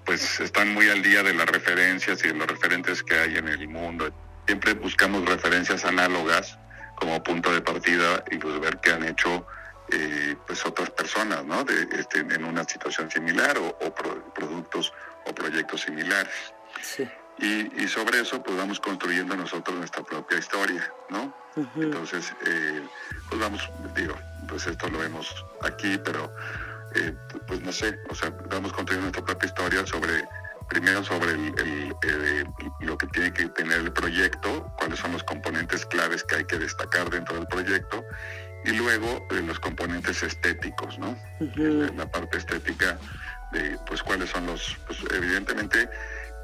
pues 0.04 0.40
están 0.40 0.74
muy 0.74 0.90
al 0.90 1.02
día 1.02 1.22
de 1.22 1.34
las 1.34 1.46
referencias 1.46 2.24
y 2.24 2.28
de 2.28 2.34
los 2.34 2.48
referentes 2.48 3.02
que 3.04 3.16
hay 3.16 3.36
en 3.36 3.46
el 3.46 3.68
mundo. 3.68 4.12
Siempre 4.46 4.74
buscamos 4.74 5.24
referencias 5.24 5.84
análogas 5.84 6.58
como 6.96 7.22
punto 7.22 7.52
de 7.52 7.60
partida 7.60 8.24
y 8.30 8.38
pues 8.38 8.58
ver 8.58 8.78
qué 8.82 8.92
han 8.92 9.04
hecho 9.04 9.46
eh, 9.92 10.34
pues 10.48 10.66
otras 10.66 10.90
personas, 10.90 11.44
¿no? 11.44 11.62
De, 11.62 11.88
este, 11.92 12.20
en 12.20 12.44
una 12.44 12.64
situación 12.64 13.08
similar 13.08 13.56
o, 13.56 13.94
productos 14.34 14.92
o 15.26 15.32
proyectos 15.32 15.82
similares. 15.82 16.52
Sí. 16.82 17.08
Y, 17.38 17.86
sobre 17.88 18.20
eso 18.20 18.42
pues 18.42 18.56
vamos 18.56 18.80
construyendo 18.80 19.36
nosotros 19.36 19.76
nuestra 19.76 20.02
propia 20.02 20.38
historia, 20.38 20.92
¿no? 21.10 21.32
Entonces, 21.76 22.34
eh, 22.46 22.82
pues 23.28 23.40
vamos, 23.40 23.70
digo, 23.94 24.14
pues 24.48 24.66
esto 24.66 24.88
lo 24.88 24.98
vemos 24.98 25.44
aquí, 25.62 25.98
pero 26.04 26.32
eh, 26.94 27.14
pues 27.46 27.60
no 27.62 27.72
sé, 27.72 27.98
o 28.10 28.14
sea, 28.14 28.30
vamos 28.50 28.72
construyendo 28.72 29.10
nuestra 29.10 29.24
propia 29.24 29.46
historia 29.46 29.86
sobre, 29.86 30.24
primero 30.68 31.02
sobre 31.04 31.32
el, 31.32 31.94
eh, 32.02 32.44
lo 32.80 32.98
que 32.98 33.06
tiene 33.08 33.32
que 33.32 33.48
tener 33.50 33.80
el 33.80 33.92
proyecto, 33.92 34.70
cuáles 34.78 34.98
son 34.98 35.12
los 35.12 35.22
componentes 35.24 35.86
claves 35.86 36.24
que 36.24 36.36
hay 36.36 36.44
que 36.44 36.58
destacar 36.58 37.08
dentro 37.08 37.36
del 37.36 37.46
proyecto, 37.46 38.04
y 38.64 38.72
luego 38.72 39.26
los 39.30 39.60
componentes 39.60 40.22
estéticos, 40.22 40.98
¿no? 40.98 41.16
la 41.94 42.10
parte 42.10 42.38
estética 42.38 42.98
de, 43.52 43.78
pues, 43.86 44.02
cuáles 44.02 44.30
son 44.30 44.46
los, 44.46 44.76
pues 44.86 44.98
evidentemente, 45.14 45.88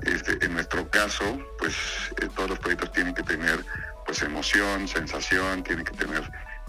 este, 0.07 0.45
en 0.45 0.55
nuestro 0.55 0.89
caso, 0.91 1.39
pues 1.59 1.75
eh, 2.21 2.29
todos 2.35 2.51
los 2.51 2.59
proyectos 2.59 2.93
tienen 2.93 3.15
que 3.15 3.23
tener 3.23 3.65
pues 4.05 4.23
emoción, 4.23 4.89
sensación, 4.89 5.63
tienen 5.63 5.85
que 5.85 5.93
tener 5.93 6.23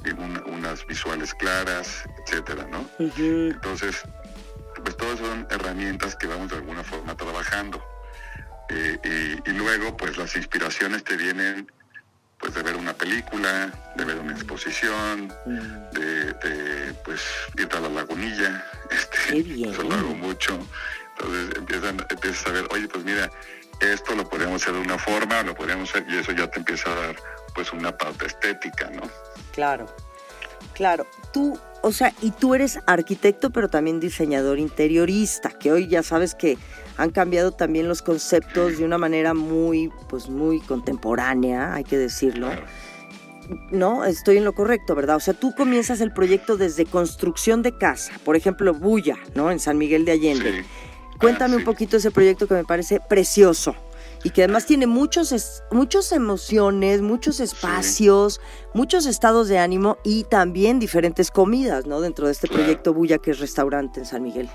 eh, 0.06 0.14
unas 0.46 0.86
visuales 0.86 1.34
claras, 1.34 2.04
etcétera, 2.26 2.68
¿no? 2.70 2.88
Entonces, 3.00 4.04
pues 4.84 4.98
todas 4.98 5.20
son 5.20 5.48
herramientas 5.50 6.16
que 6.16 6.28
vamos 6.28 6.50
de 6.50 6.58
alguna 6.58 6.84
forma 6.84 7.16
trabajando. 7.16 7.84
Eh, 8.70 9.40
y, 9.46 9.52
luego, 9.52 9.98
pues 9.98 10.18
las 10.18 10.36
inspiraciones 10.36 11.04
te 11.04 11.18
vienen 11.18 11.72
pues 12.40 12.54
de 12.56 12.62
ver 12.62 12.76
una 12.76 12.94
película, 12.94 13.72
de 13.96 14.04
ver 14.04 14.18
una 14.18 14.34
exposición, 14.34 15.34
de, 15.94 16.34
de, 16.34 16.94
pues 17.06 17.22
ir 17.58 17.70
a 17.74 17.80
la 17.80 17.88
lagunilla, 17.88 18.66
este, 18.92 19.70
eso 19.70 19.84
lo 19.84 19.96
hago 19.96 20.14
mucho. 20.16 20.60
Entonces 21.18 21.58
empiezan, 21.58 22.06
empiezas 22.10 22.48
a 22.48 22.52
ver, 22.52 22.68
oye, 22.72 22.88
pues 22.88 23.04
mira, 23.04 23.30
esto 23.80 24.16
lo 24.16 24.28
podríamos 24.28 24.62
hacer 24.62 24.74
de 24.74 24.82
una 24.82 24.98
forma, 24.98 25.44
lo 25.44 25.56
podríamos 25.56 25.90
hacer, 25.90 26.06
y 26.10 26.18
eso 26.18 26.32
ya 26.32 26.50
te 26.50 26.60
empieza 26.60 26.92
a 26.92 26.96
dar 26.96 27.16
pues 27.54 27.72
una 27.74 27.96
pauta 27.96 28.26
estética, 28.26 28.90
¿no? 28.90 29.04
Claro, 29.54 29.86
claro. 30.74 31.06
Tú, 31.32 31.60
o 31.82 31.92
sea, 31.92 32.14
y 32.22 32.32
tú 32.32 32.56
eres 32.56 32.80
arquitecto, 32.88 33.52
pero 33.52 33.70
también 33.70 34.00
diseñador 34.00 34.60
interiorista, 34.60 35.50
que 35.50 35.72
hoy 35.72 35.88
ya 35.88 36.02
sabes 36.04 36.34
que 36.36 36.58
han 36.98 37.12
cambiado 37.12 37.52
también 37.52 37.88
los 37.88 38.02
conceptos 38.02 38.78
de 38.78 38.86
una 38.86 38.98
manera 38.98 39.34
muy, 39.34 39.92
pues 40.10 40.30
muy 40.30 40.60
contemporánea, 40.62 41.74
hay 41.74 41.84
que 41.84 41.98
decirlo. 41.98 42.50
No, 43.72 44.06
estoy 44.06 44.38
en 44.38 44.46
lo 44.46 44.54
correcto, 44.54 44.96
¿verdad? 44.96 45.18
O 45.18 45.20
sea, 45.20 45.34
tú 45.34 45.54
comienzas 45.54 46.00
el 46.00 46.14
proyecto 46.14 46.56
desde 46.56 46.86
construcción 46.86 47.62
de 47.62 47.78
casa, 47.78 48.14
por 48.24 48.36
ejemplo, 48.36 48.74
Bulla, 48.74 49.18
¿no? 49.36 49.52
En 49.52 49.60
San 49.60 49.78
Miguel 49.78 50.06
de 50.06 50.14
Allende. 50.14 50.62
Sí. 50.62 50.68
Cuéntame 51.24 51.56
un 51.56 51.64
poquito 51.64 51.96
ese 51.98 52.12
proyecto 52.12 52.48
que 52.48 52.54
me 52.54 52.66
parece 52.66 53.00
precioso 53.00 53.76
y 54.26 54.32
que 54.32 54.44
además 54.44 54.66
tiene 54.66 54.88
muchos, 54.88 55.64
muchas 55.72 56.12
emociones, 56.12 57.02
muchos 57.02 57.40
espacios, 57.40 58.42
muchos 58.74 59.06
estados 59.06 59.48
de 59.48 59.58
ánimo 59.58 59.98
y 60.04 60.26
también 60.26 60.80
diferentes 60.80 61.32
comidas, 61.32 61.86
¿no? 61.86 62.02
Dentro 62.02 62.26
de 62.26 62.34
este 62.34 62.48
proyecto 62.48 62.94
Bulla, 62.94 63.18
que 63.20 63.32
es 63.32 63.40
restaurante 63.40 64.02
en 64.02 64.06
San 64.06 64.22
Miguel. 64.22 64.50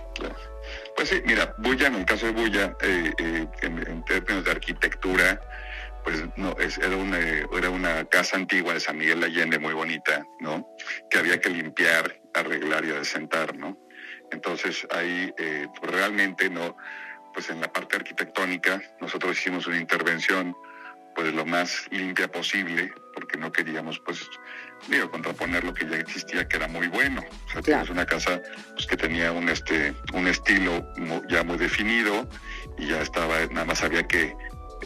Pues 0.94 1.08
sí, 1.08 1.22
mira, 1.24 1.54
Bulla, 1.58 1.86
en 1.86 1.94
el 1.96 2.04
caso 2.04 2.26
de 2.26 2.32
Bulla, 2.32 2.76
eh, 2.82 3.12
eh, 3.18 3.46
en, 3.62 4.04
términos 4.04 4.44
de 4.44 4.50
arquitectura, 4.50 5.40
pues 6.04 6.22
no, 6.36 6.52
es, 6.58 6.76
era, 6.78 6.96
una, 6.96 7.18
era 7.18 7.70
una 7.70 8.04
casa 8.04 8.36
antigua 8.36 8.74
de 8.74 8.80
San 8.80 8.98
Miguel 8.98 9.20
de 9.20 9.26
Allende 9.26 9.58
muy 9.58 9.72
bonita, 9.72 10.26
¿no? 10.40 10.68
Que 11.10 11.18
había 11.18 11.40
que 11.40 11.48
limpiar, 11.48 12.20
arreglar 12.34 12.84
y 12.84 12.90
adecentar, 12.90 13.56
¿no? 13.56 13.87
Entonces 14.30 14.86
ahí 14.90 15.32
eh, 15.38 15.66
pues, 15.78 15.92
realmente 15.92 16.50
no, 16.50 16.76
pues 17.34 17.50
en 17.50 17.60
la 17.60 17.72
parte 17.72 17.96
arquitectónica 17.96 18.82
nosotros 19.00 19.38
hicimos 19.38 19.66
una 19.66 19.78
intervención 19.78 20.56
pues 21.14 21.34
lo 21.34 21.44
más 21.44 21.86
limpia 21.90 22.30
posible 22.30 22.92
porque 23.12 23.36
no 23.36 23.50
queríamos 23.50 23.98
pues 24.00 24.28
digo 24.86 25.10
contraponer 25.10 25.64
lo 25.64 25.74
que 25.74 25.88
ya 25.88 25.96
existía 25.96 26.46
que 26.46 26.56
era 26.56 26.68
muy 26.68 26.86
bueno. 26.86 27.22
O 27.46 27.50
sea 27.50 27.62
teníamos 27.62 27.90
una 27.90 28.06
casa 28.06 28.40
pues 28.74 28.86
que 28.86 28.96
tenía 28.96 29.32
un 29.32 29.48
este 29.48 29.94
un 30.12 30.28
estilo 30.28 30.86
ya 31.28 31.42
muy 31.42 31.58
definido 31.58 32.28
y 32.78 32.88
ya 32.88 33.02
estaba 33.02 33.34
nada 33.46 33.64
más 33.64 33.82
había 33.82 34.06
que 34.06 34.36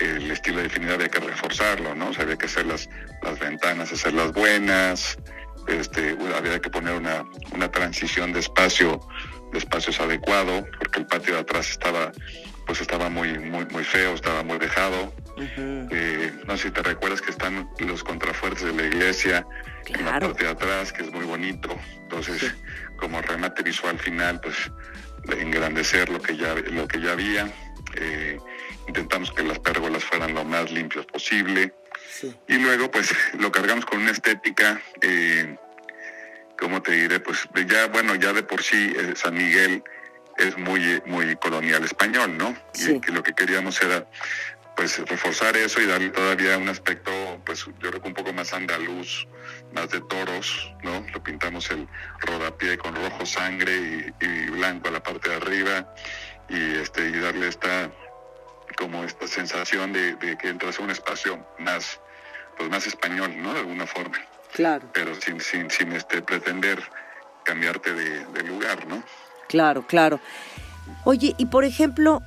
el 0.01 0.31
estilo 0.31 0.63
definido 0.63 0.95
había 0.95 1.09
que 1.09 1.21
reforzarlo 1.21 1.95
no 1.95 2.09
o 2.09 2.15
sea, 2.15 2.23
había 2.23 2.39
que 2.39 2.47
hacer 2.47 2.65
las 2.65 2.89
las 3.23 3.39
ventanas 3.39 3.93
hacerlas 3.93 4.33
buenas 4.33 5.19
este, 5.67 6.17
había 6.37 6.61
que 6.61 6.71
poner 6.71 6.95
una, 6.95 7.25
una 7.53 7.71
transición 7.71 8.33
de 8.33 8.41
espacio, 8.41 9.01
de 9.53 9.59
espacios 9.59 10.01
adecuado, 10.01 10.67
porque 10.79 11.01
el 11.01 11.07
patio 11.07 11.35
de 11.35 11.41
atrás 11.41 11.71
estaba, 11.71 12.13
pues 12.67 12.81
estaba 12.81 13.09
muy, 13.09 13.39
muy, 13.39 13.67
muy 13.67 13.85
feo, 13.85 14.15
estaba 14.15 14.43
muy 14.43 14.59
dejado. 14.59 15.13
Eh, 15.37 16.33
no 16.47 16.57
sé 16.57 16.65
si 16.65 16.71
te 16.71 16.83
recuerdas 16.83 17.21
que 17.21 17.31
están 17.31 17.69
los 17.79 18.03
contrafuertes 18.03 18.65
de 18.65 18.73
la 18.73 18.87
iglesia 18.87 19.47
en 19.87 20.05
la 20.05 20.19
parte 20.19 20.45
de 20.45 20.51
atrás, 20.51 20.93
que 20.93 21.03
es 21.03 21.13
muy 21.13 21.25
bonito. 21.25 21.77
Entonces, 22.03 22.55
como 22.97 23.21
remate 23.23 23.63
visual 23.63 23.99
final, 23.99 24.41
pues 24.41 24.71
engrandecer 25.39 26.09
lo 26.09 26.21
que 26.21 26.37
ya, 26.37 26.55
lo 26.55 26.89
que 26.89 27.01
ya 27.01 27.13
había. 27.13 27.53
Eh, 27.97 28.39
intentamos 28.89 29.31
que 29.33 29.43
las 29.43 29.59
pérgolas 29.59 30.05
fueran 30.05 30.35
lo 30.35 30.45
más 30.45 30.71
limpios 30.71 31.07
posible. 31.07 31.75
Y 32.49 32.55
luego, 32.59 32.91
pues, 32.91 33.13
lo 33.39 33.51
cargamos 33.51 33.85
con 33.85 34.01
una 34.01 34.13
estética, 34.13 34.81
eh, 35.01 35.57
¿cómo 36.63 36.81
te 36.81 36.93
diré? 36.93 37.19
Pues 37.19 37.49
ya, 37.67 37.89
bueno, 37.89 38.15
ya 38.15 38.33
de 38.33 38.45
por 38.45 38.63
sí 38.63 38.95
eh, 38.97 39.15
San 39.17 39.35
Miguel 39.35 39.83
es 40.39 40.57
muy, 40.57 41.03
muy 41.07 41.35
colonial 41.37 41.83
español, 41.85 42.39
¿no? 42.39 42.57
Y 42.75 43.01
que 43.01 43.11
lo 43.11 43.23
que 43.23 43.35
queríamos 43.35 43.83
era, 43.83 44.07
pues, 44.77 44.99
reforzar 45.09 45.57
eso 45.57 45.81
y 45.81 45.87
darle 45.87 46.11
todavía 46.11 46.57
un 46.57 46.69
aspecto, 46.69 47.11
pues, 47.45 47.67
yo 47.67 47.91
creo 47.91 48.01
que 48.01 48.09
un 48.09 48.15
poco 48.15 48.33
más 48.33 48.53
andaluz, 48.53 49.27
más 49.75 49.91
de 49.91 50.01
toros, 50.03 50.73
¿no? 50.85 51.05
Lo 51.13 51.23
pintamos 51.23 51.69
el 51.71 51.89
rodapié 52.21 52.79
con 52.79 52.95
rojo 52.95 53.27
sangre 53.27 54.13
y, 54.21 54.51
blanco 54.51 54.89
a 54.89 54.93
la 54.93 55.03
parte 55.03 55.31
de 55.31 55.37
arriba 55.37 55.93
y, 56.49 56.77
este, 56.77 57.09
y 57.09 57.19
darle 57.19 57.49
esta 57.49 57.91
como 58.77 59.05
esta 59.05 59.27
sensación 59.27 59.93
de, 59.93 60.17
que 60.41 60.49
entras 60.49 60.79
a 60.79 60.83
un 60.83 60.91
espacio 60.91 61.45
más, 61.59 62.01
pues 62.57 62.71
más 62.71 62.87
español, 62.87 63.35
¿no? 63.43 63.53
De 63.53 63.61
alguna 63.61 63.87
forma. 63.87 64.17
Claro. 64.53 64.89
Pero 64.93 65.15
sin, 65.15 65.41
sin, 65.41 65.71
sin 65.71 65.93
este, 65.93 66.23
pretender 66.23 66.83
cambiarte 67.45 67.93
de, 67.93 68.25
de 68.27 68.43
lugar, 68.45 68.87
¿no? 68.87 69.03
Claro, 69.49 69.87
claro. 69.87 70.21
Oye, 71.05 71.35
y 71.39 71.47
por 71.47 71.65
ejemplo, 71.65 72.23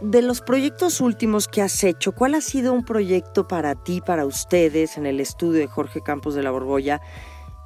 de 0.00 0.22
los 0.22 0.40
proyectos 0.40 1.00
últimos 1.00 1.48
que 1.48 1.62
has 1.62 1.82
hecho, 1.84 2.12
¿cuál 2.12 2.34
ha 2.34 2.40
sido 2.40 2.72
un 2.72 2.84
proyecto 2.84 3.46
para 3.48 3.74
ti, 3.74 4.00
para 4.00 4.26
ustedes, 4.26 4.96
en 4.96 5.06
el 5.06 5.20
estudio 5.20 5.60
de 5.60 5.66
Jorge 5.66 6.00
Campos 6.02 6.34
de 6.34 6.42
la 6.42 6.50
Borbolla, 6.50 7.00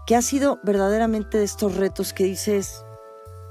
que 0.06 0.16
ha 0.16 0.22
sido 0.22 0.58
verdaderamente 0.62 1.38
de 1.38 1.44
estos 1.44 1.76
retos 1.76 2.12
que 2.12 2.24
dices, 2.24 2.84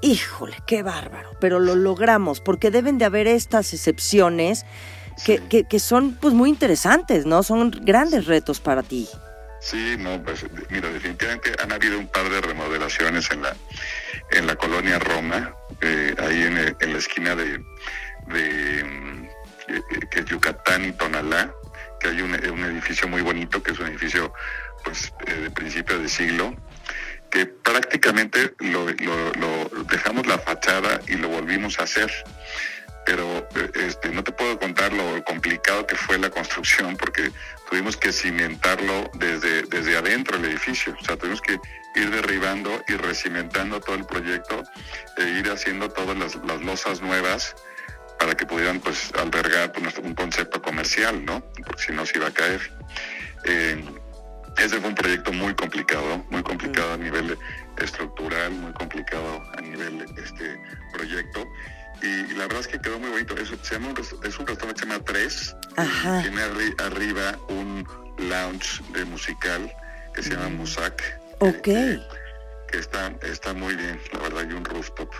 híjole, 0.00 0.56
qué 0.66 0.82
bárbaro, 0.82 1.30
pero 1.40 1.58
lo 1.60 1.74
logramos, 1.74 2.40
porque 2.40 2.70
deben 2.70 2.98
de 2.98 3.04
haber 3.04 3.26
estas 3.26 3.72
excepciones 3.72 4.64
que, 5.24 5.38
que, 5.38 5.64
que 5.64 5.80
son 5.80 6.16
pues 6.20 6.34
muy 6.34 6.48
interesantes, 6.50 7.26
¿no? 7.26 7.42
Son 7.42 7.70
grandes 7.70 8.26
retos 8.26 8.60
para 8.60 8.82
ti. 8.82 9.08
Sí, 9.60 9.96
no, 9.98 10.22
pues 10.22 10.46
mira, 10.70 10.88
definitivamente 10.88 11.52
han 11.62 11.72
habido 11.72 11.98
un 11.98 12.06
par 12.08 12.28
de 12.30 12.40
remodelaciones 12.40 13.30
en 13.30 13.42
la 13.42 13.56
en 14.30 14.46
la 14.46 14.56
colonia 14.56 14.98
Roma, 14.98 15.54
eh, 15.80 16.14
ahí 16.18 16.42
en, 16.42 16.92
la 16.92 16.98
esquina 16.98 17.34
de, 17.34 17.58
de 18.26 18.84
mm, 18.84 19.28
que 20.10 20.20
es 20.20 20.24
Yucatán 20.26 20.84
y 20.84 20.92
Tonalá, 20.92 21.52
que 22.00 22.08
hay 22.08 22.20
un, 22.20 22.32
un 22.50 22.64
edificio 22.64 23.08
muy 23.08 23.22
bonito, 23.22 23.62
que 23.62 23.72
es 23.72 23.78
un 23.78 23.86
edificio 23.86 24.32
pues 24.84 25.12
eh, 25.26 25.32
de 25.32 25.50
principio 25.50 25.98
de 25.98 26.08
siglo, 26.08 26.54
que 27.30 27.46
prácticamente 27.46 28.54
lo 28.60 28.86
dejamos 28.86 30.26
la 30.26 30.38
fachada 30.38 31.00
y 31.08 31.16
lo 31.16 31.28
volvimos 31.28 31.78
a 31.78 31.84
hacer. 31.84 32.10
Pero 33.04 33.48
eh, 33.54 33.70
este, 33.86 34.10
no 34.10 34.22
te 34.22 34.32
puedo 34.32 34.58
contar 34.58 34.92
lo 34.92 35.24
complicado 35.24 35.86
que 35.86 35.96
fue 35.96 36.18
la 36.18 36.30
construcción 36.30 36.96
porque 36.96 37.30
tuvimos 37.68 37.96
que 37.96 38.12
cimentarlo 38.12 39.10
desde, 39.14 39.62
desde 39.62 39.96
adentro 39.96 40.38
del 40.38 40.52
edificio. 40.52 40.94
O 41.00 41.04
sea, 41.04 41.16
tuvimos 41.16 41.40
que 41.40 41.58
ir 41.94 42.10
derribando 42.10 42.70
y 42.86 42.94
recimentando 42.94 43.80
todo 43.80 43.96
el 43.96 44.04
proyecto 44.04 44.62
e 45.16 45.28
ir 45.38 45.50
haciendo 45.50 45.88
todas 45.88 46.16
las, 46.16 46.36
las 46.44 46.60
losas 46.62 47.00
nuevas 47.00 47.54
para 48.18 48.34
que 48.34 48.44
pudieran 48.44 48.80
pues 48.80 49.12
albergar 49.14 49.72
pues, 49.72 49.96
un 49.98 50.14
concepto 50.14 50.60
comercial, 50.60 51.24
¿no? 51.24 51.40
Porque 51.64 51.82
si 51.82 51.92
no 51.92 52.04
se 52.04 52.18
iba 52.18 52.28
a 52.28 52.32
caer. 52.32 52.60
Eh, 53.44 53.84
ese 54.58 54.80
fue 54.80 54.88
un 54.88 54.94
proyecto 54.94 55.32
muy 55.32 55.54
complicado, 55.54 56.24
muy 56.30 56.42
complicado 56.42 56.94
a 56.94 56.96
nivel 56.96 57.38
estructural, 57.78 58.50
muy 58.50 58.72
complicado 58.72 59.40
a 59.56 59.60
nivel 59.60 60.04
este 60.16 60.60
proyecto. 60.92 61.46
Y 62.02 62.34
la 62.34 62.44
verdad 62.46 62.60
es 62.60 62.68
que 62.68 62.80
quedó 62.80 62.98
muy 62.98 63.10
bonito. 63.10 63.36
Es, 63.36 63.48
se 63.62 63.74
llama 63.74 63.88
un, 63.88 63.98
es 63.98 64.38
un 64.38 64.46
restaurante 64.46 64.74
que 64.74 64.80
se 64.80 64.86
llama 64.86 65.04
Tres. 65.04 65.56
Ajá. 65.76 66.22
Tiene 66.22 66.40
arri- 66.42 66.80
arriba 66.82 67.38
un 67.48 67.86
lounge 68.18 68.82
de 68.92 69.04
musical 69.04 69.72
que 70.14 70.22
se 70.22 70.30
llama 70.30 70.48
Musac. 70.50 70.96
que- 70.96 71.18
Ok. 71.40 71.62
Que, 71.62 72.00
que 72.70 72.78
está, 72.78 73.12
está 73.22 73.52
muy 73.54 73.74
bien, 73.76 74.00
la 74.12 74.18
verdad, 74.20 74.46
y 74.48 74.52
un 74.52 74.64
rooftop. 74.64 75.10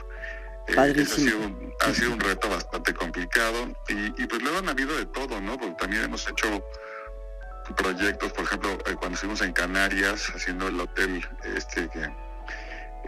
Eh, 0.69 0.75
ha, 0.77 0.87
sido 1.07 1.39
un, 1.39 1.73
ha 1.81 1.95
sido 1.95 2.13
un 2.13 2.21
reto 2.21 2.49
bastante 2.51 2.93
complicado. 2.95 3.75
Y, 3.89 4.23
y 4.23 4.27
pues 4.27 4.43
luego 4.43 4.59
han 4.59 4.69
habido 4.69 4.97
de 4.97 5.07
todo, 5.07 5.41
¿no? 5.41 5.59
Porque 5.59 5.77
también 5.79 6.05
hemos 6.05 6.29
hecho 6.29 6.63
proyectos, 7.77 8.33
por 8.33 8.45
ejemplo, 8.45 8.73
eh, 8.87 8.95
cuando 8.99 9.15
estuvimos 9.15 9.41
en 9.43 9.53
Canarias 9.53 10.31
haciendo 10.35 10.69
el 10.69 10.81
hotel, 10.81 11.27
este 11.57 11.89
que 11.89 12.11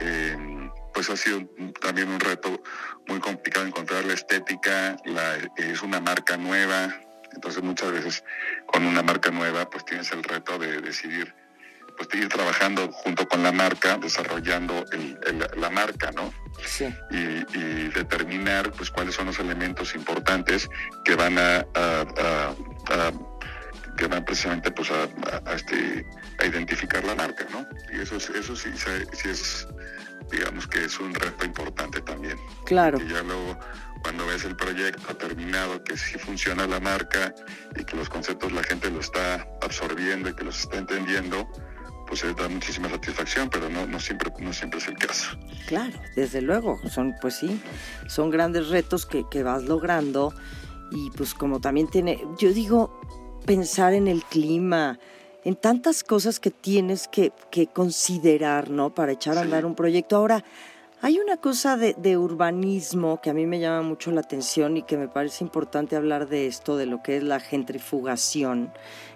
eh, 0.01 0.71
pues 0.93 1.09
ha 1.11 1.17
sido 1.17 1.43
también 1.81 2.09
un 2.09 2.21
reto 2.21 2.63
muy 3.07 3.21
complicado 3.21 3.67
encontrar 3.67 4.05
la 4.05 4.15
estética, 4.15 4.97
la, 5.05 5.37
es 5.57 5.83
una 5.83 6.01
marca 6.01 6.37
nueva, 6.37 6.95
entonces 7.35 7.63
muchas 7.63 7.93
veces 7.93 8.25
con 8.67 8.85
una 8.85 9.03
marca 9.03 9.31
nueva 9.31 9.69
pues 9.71 9.85
tienes 9.85 10.11
el 10.13 10.23
reto 10.23 10.59
de 10.59 10.81
decidir 10.81 11.35
pues 11.97 12.09
de 12.09 12.19
ir 12.19 12.29
trabajando 12.29 12.91
junto 12.93 13.29
con 13.29 13.43
la 13.43 13.53
marca, 13.53 13.99
desarrollando 13.99 14.87
el- 14.93 15.19
el- 15.27 15.61
la 15.61 15.69
marca, 15.69 16.11
¿no? 16.13 16.33
Sí. 16.65 16.87
y, 17.11 17.17
y 17.59 17.89
determinar 17.89 18.71
pues 18.73 18.91
cuáles 18.91 19.15
son 19.15 19.27
los 19.27 19.39
elementos 19.39 19.95
importantes 19.95 20.69
que 21.05 21.15
van 21.15 21.39
a, 21.39 21.59
a- 21.75 22.07
a- 22.19 22.55
a- 23.09 23.13
que 23.97 24.07
van 24.07 24.25
precisamente 24.25 24.71
pues 24.71 24.91
a, 24.91 25.03
a- 25.05 25.51
a 25.51 25.55
este 25.55 26.07
a 26.39 26.47
identificar 26.47 27.05
la 27.05 27.15
marca 27.15 27.45
no 27.53 27.67
y 27.93 28.01
eso 28.01 28.17
es- 28.17 28.31
eso 28.31 28.57
sí, 28.57 28.71
sí 29.13 29.29
es 29.29 29.67
digamos 30.31 30.67
que 30.67 30.85
es 30.85 30.99
un 31.01 31.15
reto 31.15 31.45
importante 31.45 32.01
también 32.03 32.39
Claro. 32.65 32.99
y 33.01 33.09
ya 33.09 33.23
luego 33.23 33.59
cuando 34.03 34.27
ves 34.27 34.45
el 34.45 34.57
proyecto 34.57 35.15
terminado 35.17 35.83
que 35.85 35.97
sí 35.97 36.19
funciona 36.19 36.67
la 36.67 36.81
marca 36.81 37.35
y 37.79 37.85
que 37.85 37.97
los 37.97 38.09
conceptos 38.09 38.53
la 38.53 38.63
gente 38.63 38.91
lo 38.91 39.01
está 39.01 39.47
absorbiendo 39.61 40.29
y 40.31 40.35
que 40.35 40.45
los 40.45 40.61
está 40.61 40.79
entendiendo 40.79 41.49
pues 42.07 42.25
da 42.37 42.49
muchísima 42.49 42.89
satisfacción 42.89 43.49
pero 43.51 43.69
no, 43.69 43.87
no 43.87 44.01
siempre 44.01 44.33
no 44.41 44.53
siempre 44.53 44.79
es 44.81 44.89
el 44.89 44.97
caso 44.97 45.39
Claro, 45.67 46.01
desde 46.17 46.41
luego, 46.43 46.81
son 46.89 47.15
pues 47.21 47.37
sí, 47.37 47.61
son 48.09 48.31
grandes 48.31 48.69
retos 48.69 49.07
que, 49.07 49.25
que 49.31 49.43
vas 49.45 49.63
logrando 49.65 50.35
y 50.91 51.11
pues 51.13 51.35
como 51.35 51.61
también 51.61 51.87
tiene, 51.87 52.21
yo 52.39 52.53
digo, 52.53 53.01
pensar 53.47 53.93
en 53.93 54.09
el 54.09 54.25
clima, 54.25 54.99
en 55.45 55.57
tantas 55.57 56.05
cosas 56.05 56.41
que 56.41 56.51
tienes 56.51 57.09
que, 57.09 57.33
que 57.51 57.67
considerar, 57.67 58.71
¿no? 58.71 58.95
Para 58.95 59.13
echar 59.13 59.39
a 59.39 59.43
andar 59.43 59.65
un 59.65 59.75
proyecto. 59.75 60.17
Ahora, 60.17 60.45
hay 61.03 61.19
una 61.19 61.39
cosa 61.39 61.79
de, 61.79 61.95
de 61.95 62.19
urbanismo 62.19 63.21
que 63.23 63.31
a 63.31 63.35
mí 63.35 63.47
me 63.47 63.59
llama 63.59 63.83
mucho 63.83 64.11
la 64.11 64.21
atención 64.21 64.77
y 64.77 64.83
que 64.83 64.99
me 64.99 65.09
parece 65.09 65.45
importante 65.45 65.97
hablar 65.97 66.29
de 66.29 66.47
esto, 66.47 66.77
de 66.77 66.87
lo 66.87 67.03
que 67.03 67.17
es 67.17 67.23
la 67.23 67.41
gentrifugación, 67.41 68.71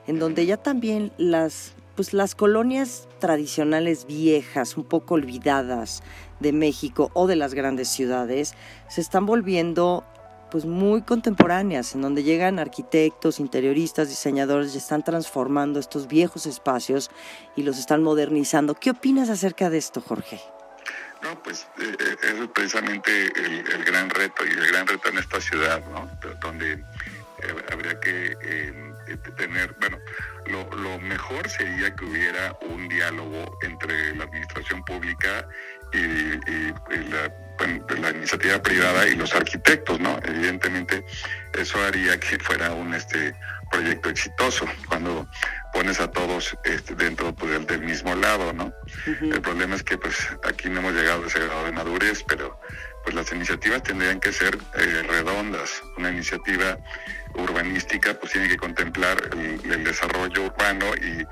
en 0.06 0.18
donde 0.18 0.46
ya 0.46 0.56
también 0.56 1.12
las, 1.18 1.74
pues 1.94 2.14
las 2.14 2.34
colonias 2.34 3.06
tradicionales 3.18 4.06
viejas, 4.06 4.78
un 4.78 4.84
poco 4.84 5.14
olvidadas 5.14 6.02
de 6.40 6.52
México 6.52 7.10
o 7.12 7.26
de 7.26 7.36
las 7.36 7.52
grandes 7.52 7.88
ciudades, 7.88 8.54
se 8.88 9.02
están 9.02 9.26
volviendo 9.26 10.04
pues 10.54 10.66
muy 10.66 11.02
contemporáneas, 11.02 11.96
en 11.96 12.02
donde 12.02 12.22
llegan 12.22 12.60
arquitectos, 12.60 13.40
interioristas, 13.40 14.08
diseñadores 14.08 14.72
y 14.76 14.78
están 14.78 15.02
transformando 15.02 15.80
estos 15.80 16.06
viejos 16.06 16.46
espacios 16.46 17.10
y 17.56 17.64
los 17.64 17.76
están 17.76 18.04
modernizando. 18.04 18.74
¿Qué 18.76 18.90
opinas 18.90 19.30
acerca 19.30 19.68
de 19.68 19.78
esto, 19.78 20.00
Jorge? 20.00 20.40
No, 21.24 21.42
pues 21.42 21.66
eh, 21.80 21.96
eh, 21.98 22.16
eso 22.22 22.44
es 22.44 22.50
precisamente 22.50 23.32
el, 23.34 23.84
gran 23.84 24.08
reto 24.10 24.44
y 24.46 24.50
el 24.50 24.64
gran 24.68 24.86
reto 24.86 25.08
en 25.08 25.18
esta 25.18 25.40
ciudad, 25.40 25.82
¿no? 25.90 26.08
Donde 26.40 26.74
eh, 26.74 26.82
habría 27.72 27.98
que 27.98 28.26
eh, 28.40 28.92
eh, 29.08 29.16
tener, 29.36 29.74
bueno, 29.80 29.98
lo, 30.46 31.00
mejor 31.00 31.50
sería 31.50 31.92
que 31.96 32.04
hubiera 32.04 32.56
un 32.70 32.88
diálogo 32.88 33.58
entre 33.62 34.14
la 34.14 34.22
administración 34.22 34.84
pública 34.84 35.48
y- 35.92 35.98
y 35.98 37.08
la, 37.10 37.28
bueno, 37.58 37.86
la 38.00 38.10
iniciativa 38.10 38.62
privada 38.62 39.06
y 39.06 39.14
los 39.16 39.34
arquitectos, 39.34 40.00
¿no? 40.00 40.18
Evidentemente 40.24 41.04
eso 41.52 41.82
haría 41.82 42.18
que 42.18 42.38
fuera 42.38 42.72
un 42.72 42.94
este 42.94 43.34
proyecto 43.70 44.08
exitoso 44.08 44.66
cuando 44.88 45.28
pones 45.72 45.98
a 46.00 46.10
todos 46.10 46.56
este, 46.64 46.94
dentro 46.94 47.34
pues, 47.34 47.50
del, 47.52 47.66
del 47.66 47.82
mismo 47.82 48.14
lado, 48.14 48.52
¿no? 48.52 48.72
El 49.06 49.40
problema 49.40 49.74
es 49.74 49.82
que 49.82 49.98
pues 49.98 50.16
aquí 50.44 50.68
no 50.68 50.80
hemos 50.80 50.94
llegado 50.94 51.24
a 51.24 51.26
ese 51.26 51.40
grado 51.40 51.64
de 51.64 51.72
madurez, 51.72 52.22
pero 52.28 52.58
pues 53.02 53.14
las 53.14 53.30
iniciativas 53.32 53.82
tendrían 53.82 54.20
que 54.20 54.32
ser 54.32 54.56
eh, 54.76 55.02
redondas. 55.08 55.82
Una 55.96 56.10
iniciativa 56.10 56.78
urbanística 57.34 58.14
pues 58.14 58.32
tiene 58.32 58.48
que 58.48 58.56
contemplar 58.56 59.18
el, 59.32 59.72
el 59.72 59.84
desarrollo 59.84 60.44
urbano 60.44 60.86
y, 60.96 61.26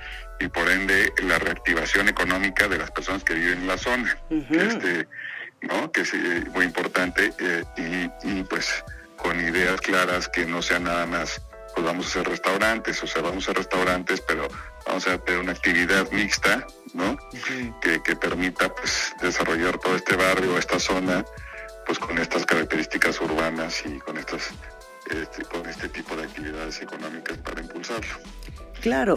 y 0.44 0.48
por 0.48 0.68
ende 0.68 1.12
la 1.22 1.38
reactivación 1.38 2.08
económica 2.08 2.66
de 2.68 2.78
las 2.78 2.90
personas 2.90 3.22
que 3.24 3.34
viven 3.34 3.60
en 3.60 3.66
la 3.68 3.78
zona. 3.78 4.18
Este, 4.50 5.06
¿no? 5.62 5.90
Que 5.90 6.02
es 6.02 6.14
eh, 6.14 6.44
muy 6.52 6.64
importante 6.64 7.32
eh, 7.38 7.64
y, 7.76 8.28
y, 8.28 8.42
pues 8.44 8.84
con 9.16 9.38
ideas 9.38 9.80
claras 9.80 10.28
que 10.28 10.44
no 10.46 10.62
sean 10.62 10.84
nada 10.84 11.06
más 11.06 11.40
pues 11.74 11.86
vamos 11.86 12.06
a 12.06 12.08
hacer 12.10 12.28
restaurantes, 12.28 13.02
o 13.02 13.06
sea, 13.06 13.22
vamos 13.22 13.48
a 13.48 13.50
hacer 13.50 13.56
restaurantes, 13.56 14.20
pero 14.20 14.48
vamos 14.86 15.06
a 15.06 15.16
tener 15.18 15.40
una 15.40 15.52
actividad 15.52 16.10
mixta, 16.10 16.66
¿no? 16.92 17.16
que, 17.80 18.02
que 18.02 18.16
permita 18.16 18.74
pues 18.74 19.14
desarrollar 19.22 19.78
todo 19.78 19.96
este 19.96 20.16
barrio, 20.16 20.58
esta 20.58 20.78
zona, 20.78 21.24
pues 21.86 21.98
con 21.98 22.18
estas 22.18 22.44
características 22.44 23.20
urbanas 23.20 23.82
y 23.86 23.98
con 24.00 24.18
estas 24.18 24.50
este, 25.10 25.44
con 25.44 25.68
este 25.68 25.88
tipo 25.88 26.14
de 26.16 26.24
actividades 26.24 26.80
económicas 26.80 27.36
para 27.38 27.60
impulsarlo. 27.60 28.14
Claro, 28.80 29.16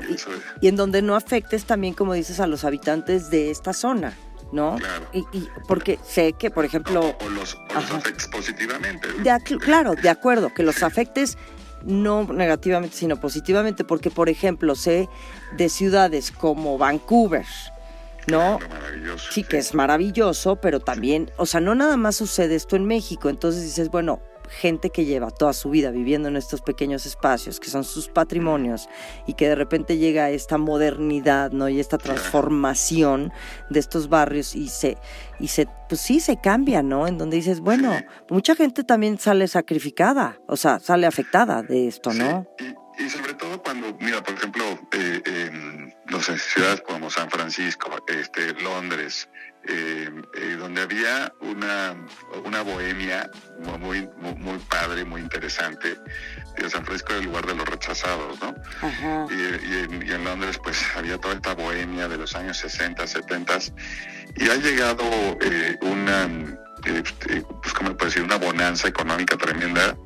y 0.62 0.68
en 0.68 0.76
donde 0.76 1.02
no 1.02 1.16
afectes 1.16 1.66
también, 1.66 1.94
como 1.94 2.14
dices, 2.14 2.40
a 2.40 2.48
los 2.48 2.64
habitantes 2.64 3.30
de 3.30 3.50
esta 3.50 3.74
zona, 3.74 4.16
¿no? 4.52 4.76
Claro. 4.78 5.08
Y, 5.14 5.20
y 5.32 5.50
porque 5.68 6.00
sé 6.04 6.34
que, 6.34 6.50
por 6.52 6.66
ejemplo, 6.66 7.16
o 7.20 7.30
los, 7.30 7.56
o 7.56 7.74
los 7.74 7.84
Ajá. 7.84 7.98
afectes 7.98 8.28
positivamente. 8.28 9.08
claro, 9.60 9.96
de 9.96 10.10
acuerdo, 10.10 10.54
que 10.54 10.64
los 10.64 10.84
afectes 10.84 11.38
no 11.84 12.24
negativamente, 12.26 12.96
sino 12.96 13.20
positivamente, 13.20 13.84
porque, 13.84 14.10
por 14.10 14.30
ejemplo, 14.30 14.76
sé 14.76 15.08
de 15.56 15.70
ciudades 15.70 16.32
como 16.32 16.78
Vancouver, 16.78 17.46
¿no? 18.28 18.58
Claro, 18.58 18.70
maravilloso. 18.70 19.32
Sí, 19.32 19.44
que 19.44 19.58
es 19.58 19.74
maravilloso, 19.74 20.56
pero 20.58 20.80
también, 20.80 21.32
o 21.38 21.46
sea, 21.46 21.62
no 21.62 21.76
nada 21.76 21.98
más 21.98 22.16
sucede 22.16 22.56
esto 22.56 22.76
en 22.76 22.86
México. 22.86 23.30
Entonces 23.30 23.64
dices, 23.64 23.90
bueno, 23.90 24.20
gente 24.50 24.90
que 24.90 25.06
lleva 25.06 25.32
toda 25.32 25.54
su 25.54 25.70
vida 25.70 25.92
viviendo 25.92 26.30
en 26.30 26.36
estos 26.36 26.62
pequeños 26.62 27.06
espacios, 27.06 27.60
que 27.60 27.70
son 27.70 27.84
sus 27.84 28.08
patrimonios, 28.08 28.88
y 29.28 29.34
que 29.34 29.50
de 29.50 29.56
repente 29.56 29.98
llega 29.98 30.30
esta 30.30 30.58
modernidad, 30.58 31.52
¿no? 31.52 31.70
Y 31.70 31.80
esta 31.80 31.98
transformación 31.98 33.32
de 33.70 33.80
estos 33.80 34.10
barrios 34.10 34.56
y 34.56 34.68
se, 34.70 34.98
y 35.40 35.48
se, 35.48 35.68
pues 35.90 36.02
sí, 36.02 36.20
se 36.20 36.38
cambia, 36.38 36.84
¿no? 36.84 37.08
En 37.08 37.18
donde 37.18 37.38
dices, 37.38 37.60
bueno, 37.60 37.94
mucha 38.30 38.56
gente 38.56 38.84
también 38.84 39.18
sale 39.20 39.48
sacrificada, 39.48 40.40
o 40.48 40.58
sea, 40.58 40.80
sale 40.80 41.08
afectada 41.08 41.64
de 41.64 41.88
esto, 41.88 42.14
¿no? 42.14 42.48
Y, 42.98 43.10
sobre 43.10 43.34
todo 43.34 43.62
cuando, 43.62 43.96
mira, 44.00 44.24
por 44.24 44.36
ejemplo, 44.36 44.64
eh, 44.92 45.22
en, 45.26 45.94
no 46.08 46.22
sé, 46.22 46.38
ciudades 46.38 46.82
como 46.82 47.10
San 47.10 47.30
Francisco, 47.30 47.90
este, 48.08 48.54
Londres, 48.62 49.28
eh, 49.68 50.08
eh, 50.36 50.56
donde 50.60 50.84
había 50.84 51.34
una, 51.40 51.96
una 52.44 52.62
bohemia 52.62 53.32
muy, 53.80 54.08
muy, 54.38 54.60
padre, 54.70 55.04
muy 55.04 55.22
interesante. 55.22 55.98
San 56.70 56.86
Francisco 56.86 57.14
era 57.14 57.20
el 57.20 57.26
lugar 57.26 57.48
de 57.48 57.56
los 57.56 57.68
rechazados, 57.68 58.40
¿no? 58.42 58.54
Y, 59.32 60.12
en, 60.12 60.24
Londres, 60.24 60.60
pues 60.64 60.84
había 60.96 61.18
toda 61.18 61.34
esta 61.34 61.56
bohemia 61.56 62.08
de 62.08 62.18
los 62.18 62.36
años 62.36 62.58
60, 62.58 63.08
70. 63.08 63.58
Y 64.38 64.50
ha 64.50 64.56
llegado 64.56 65.04
eh, 65.42 65.78
una, 65.82 66.30
este, 66.86 67.42
pues, 67.42 67.74
¿cómo 67.74 67.98
puedo 67.98 68.06
decir? 68.06 68.22
Una 68.22 68.38
bonanza 68.38 68.88
económica 68.88 69.36
tremenda 69.36 69.98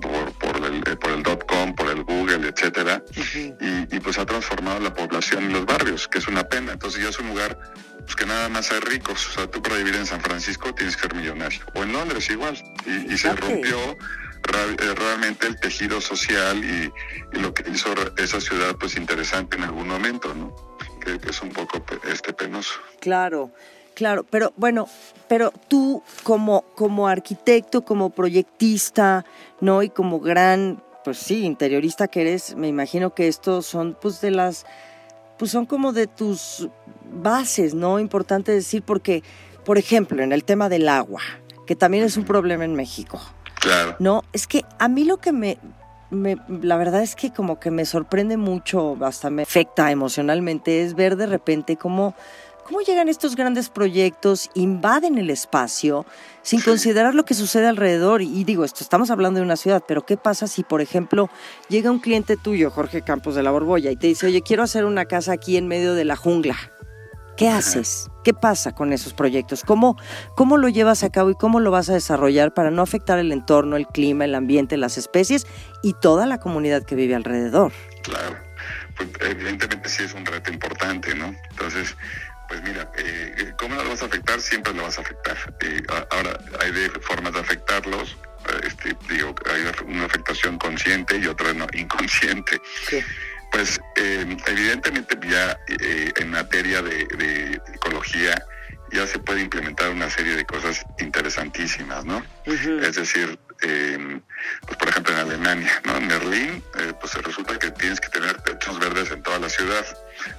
por, 0.00 0.32
por 0.32 0.64
el, 0.64 0.80
por 0.98 1.10
el 1.10 1.22
dot 1.22 1.46
com, 1.46 1.74
por 1.74 1.88
el 1.90 2.04
Google, 2.04 2.48
etcétera, 2.48 3.02
y, 3.14 3.96
y, 3.96 4.00
pues 4.00 4.18
ha 4.18 4.26
transformado 4.26 4.80
la 4.80 4.94
población 4.94 5.50
y 5.50 5.52
los 5.52 5.66
barrios, 5.66 6.08
que 6.08 6.18
es 6.18 6.28
una 6.28 6.44
pena. 6.44 6.72
Entonces 6.72 7.02
ya 7.02 7.08
es 7.08 7.18
un 7.18 7.28
lugar 7.28 7.58
pues 8.08 8.16
que 8.16 8.24
nada 8.24 8.48
más 8.48 8.72
hay 8.72 8.80
ricos. 8.80 9.28
O 9.28 9.32
sea, 9.32 9.50
tú 9.50 9.60
para 9.60 9.76
vivir 9.76 9.94
en 9.94 10.06
San 10.06 10.20
Francisco 10.20 10.74
tienes 10.74 10.96
que 10.96 11.02
ser 11.02 11.14
millonario. 11.14 11.60
O 11.74 11.82
en 11.82 11.92
Londres 11.92 12.30
igual. 12.30 12.56
Y, 12.86 13.18
se 13.18 13.34
rompió 13.34 13.78
eh, 13.92 14.94
realmente 14.94 15.46
el 15.46 15.60
tejido 15.60 16.00
social 16.00 16.64
y, 16.64 16.90
lo 17.38 17.52
que 17.52 17.70
hizo 17.70 17.92
esa 18.16 18.40
ciudad 18.40 18.76
pues 18.76 18.96
interesante 18.96 19.56
en 19.56 19.64
algún 19.64 19.88
momento, 19.88 20.34
¿no? 20.34 20.56
Que, 21.00 21.20
es 21.28 21.42
un 21.42 21.50
poco 21.50 21.84
este 22.10 22.32
penoso. 22.32 22.74
Claro. 23.00 23.52
Claro, 23.98 24.24
pero 24.30 24.52
bueno, 24.56 24.86
pero 25.26 25.52
tú 25.66 26.04
como, 26.22 26.62
como 26.76 27.08
arquitecto, 27.08 27.84
como 27.84 28.10
proyectista, 28.10 29.24
¿no? 29.60 29.82
Y 29.82 29.88
como 29.88 30.20
gran, 30.20 30.80
pues 31.02 31.18
sí, 31.18 31.44
interiorista 31.44 32.06
que 32.06 32.20
eres, 32.20 32.54
me 32.54 32.68
imagino 32.68 33.12
que 33.12 33.26
estos 33.26 33.66
son 33.66 33.98
pues 34.00 34.20
de 34.20 34.30
las, 34.30 34.66
pues 35.36 35.50
son 35.50 35.66
como 35.66 35.92
de 35.92 36.06
tus 36.06 36.68
bases, 37.12 37.74
¿no? 37.74 37.98
Importante 37.98 38.52
decir 38.52 38.84
porque, 38.84 39.24
por 39.64 39.78
ejemplo, 39.78 40.22
en 40.22 40.30
el 40.30 40.44
tema 40.44 40.68
del 40.68 40.88
agua, 40.88 41.22
que 41.66 41.74
también 41.74 42.04
es 42.04 42.16
un 42.16 42.22
problema 42.22 42.64
en 42.64 42.74
México. 42.74 43.20
Claro. 43.60 43.96
No, 43.98 44.22
es 44.32 44.46
que 44.46 44.64
a 44.78 44.86
mí 44.86 45.02
lo 45.02 45.16
que 45.16 45.32
me, 45.32 45.58
la 46.62 46.76
verdad 46.76 47.02
es 47.02 47.16
que 47.16 47.32
como 47.32 47.58
que 47.58 47.72
me 47.72 47.84
sorprende 47.84 48.36
mucho, 48.36 48.96
hasta 49.00 49.28
me 49.28 49.42
afecta 49.42 49.90
emocionalmente, 49.90 50.84
es 50.84 50.94
ver 50.94 51.16
de 51.16 51.26
repente 51.26 51.76
cómo, 51.76 52.14
cómo 52.68 52.82
llegan 52.82 53.08
estos 53.08 53.34
grandes 53.34 53.70
proyectos, 53.70 54.50
invaden 54.54 55.16
el 55.16 55.30
espacio 55.30 56.04
sin 56.42 56.60
considerar 56.60 57.14
lo 57.14 57.24
que 57.24 57.32
sucede 57.32 57.66
alrededor. 57.66 58.20
Y 58.20 58.44
digo, 58.44 58.64
esto 58.64 58.84
estamos 58.84 59.10
hablando 59.10 59.40
de 59.40 59.46
una 59.46 59.56
ciudad, 59.56 59.82
pero 59.88 60.04
¿qué 60.04 60.18
pasa 60.18 60.46
si, 60.46 60.64
por 60.64 60.82
ejemplo, 60.82 61.30
llega 61.70 61.90
un 61.90 61.98
cliente 61.98 62.36
tuyo, 62.36 62.70
Jorge 62.70 63.02
Campos 63.02 63.34
de 63.34 63.42
la 63.42 63.50
Borbolla, 63.50 63.90
y 63.90 63.96
te 63.96 64.06
dice, 64.06 64.26
oye, 64.26 64.42
quiero 64.42 64.62
hacer 64.62 64.84
una 64.84 65.06
casa 65.06 65.32
aquí 65.32 65.56
en 65.56 65.66
medio 65.66 65.94
de 65.94 66.04
la 66.04 66.16
jungla? 66.16 66.56
¿Qué 67.38 67.48
haces? 67.48 68.10
¿Qué 68.24 68.34
pasa 68.34 68.74
con 68.74 68.92
esos 68.92 69.14
proyectos? 69.14 69.62
¿Cómo, 69.62 69.96
¿Cómo 70.34 70.56
lo 70.58 70.68
llevas 70.68 71.04
a 71.04 71.10
cabo 71.10 71.30
y 71.30 71.34
cómo 71.36 71.60
lo 71.60 71.70
vas 71.70 71.88
a 71.88 71.94
desarrollar 71.94 72.52
para 72.52 72.70
no 72.70 72.82
afectar 72.82 73.18
el 73.18 73.32
entorno, 73.32 73.76
el 73.76 73.86
clima, 73.86 74.24
el 74.24 74.34
ambiente, 74.34 74.76
las 74.76 74.98
especies 74.98 75.46
y 75.82 75.94
toda 75.94 76.26
la 76.26 76.38
comunidad 76.38 76.82
que 76.82 76.96
vive 76.96 77.14
alrededor? 77.14 77.72
Claro, 78.02 78.36
pues 78.96 79.08
evidentemente 79.20 79.88
sí 79.88 80.02
es 80.02 80.14
un 80.14 80.26
reto 80.26 80.52
importante, 80.52 81.14
¿no? 81.14 81.32
Entonces, 81.50 81.96
pues 82.48 82.62
mira, 82.62 82.90
eh, 82.96 83.34
eh, 83.38 83.52
¿cómo 83.58 83.74
lo 83.76 83.88
vas 83.90 84.02
a 84.02 84.06
afectar? 84.06 84.40
Siempre 84.40 84.72
lo 84.72 84.82
vas 84.82 84.98
a 84.98 85.02
afectar. 85.02 85.36
Eh, 85.60 85.82
ahora, 86.10 86.38
hay 86.60 86.72
de 86.72 86.90
formas 87.00 87.32
de 87.34 87.40
afectarlos. 87.40 88.16
Este, 88.62 88.96
digo, 89.08 89.34
hay 89.52 89.70
una 89.86 90.06
afectación 90.06 90.56
consciente 90.58 91.18
y 91.18 91.26
otra 91.26 91.52
no 91.52 91.66
inconsciente. 91.72 92.60
Sí. 92.88 93.04
Pues 93.50 93.80
eh, 93.96 94.36
evidentemente 94.46 95.18
ya 95.26 95.58
eh, 95.68 96.12
en 96.16 96.30
materia 96.30 96.82
de, 96.82 97.60
ecología 97.74 98.34
ya 98.92 99.06
se 99.06 99.18
puede 99.18 99.42
implementar 99.42 99.90
una 99.90 100.08
serie 100.10 100.34
de 100.34 100.44
cosas 100.44 100.84
interesantísimas, 100.98 102.04
¿no? 102.04 102.22
Es 102.46 102.96
decir, 102.96 103.38
em, 103.60 104.22
pues 104.66 104.78
por 104.78 104.88
ejemplo 104.88 105.12
en 105.14 105.20
Alemania, 105.20 105.80
¿no? 105.84 105.96
En 105.96 106.08
Berlín, 106.08 106.64
eh, 106.78 106.92
pues 107.00 107.14
resulta 107.14 107.58
que 107.58 107.70
tienes 107.72 108.00
que 108.00 108.08
tener 108.08 108.40
techos 108.42 108.78
verdes 108.78 109.10
en 109.10 109.22
toda 109.22 109.38
la 109.38 109.48
ciudad 109.48 109.84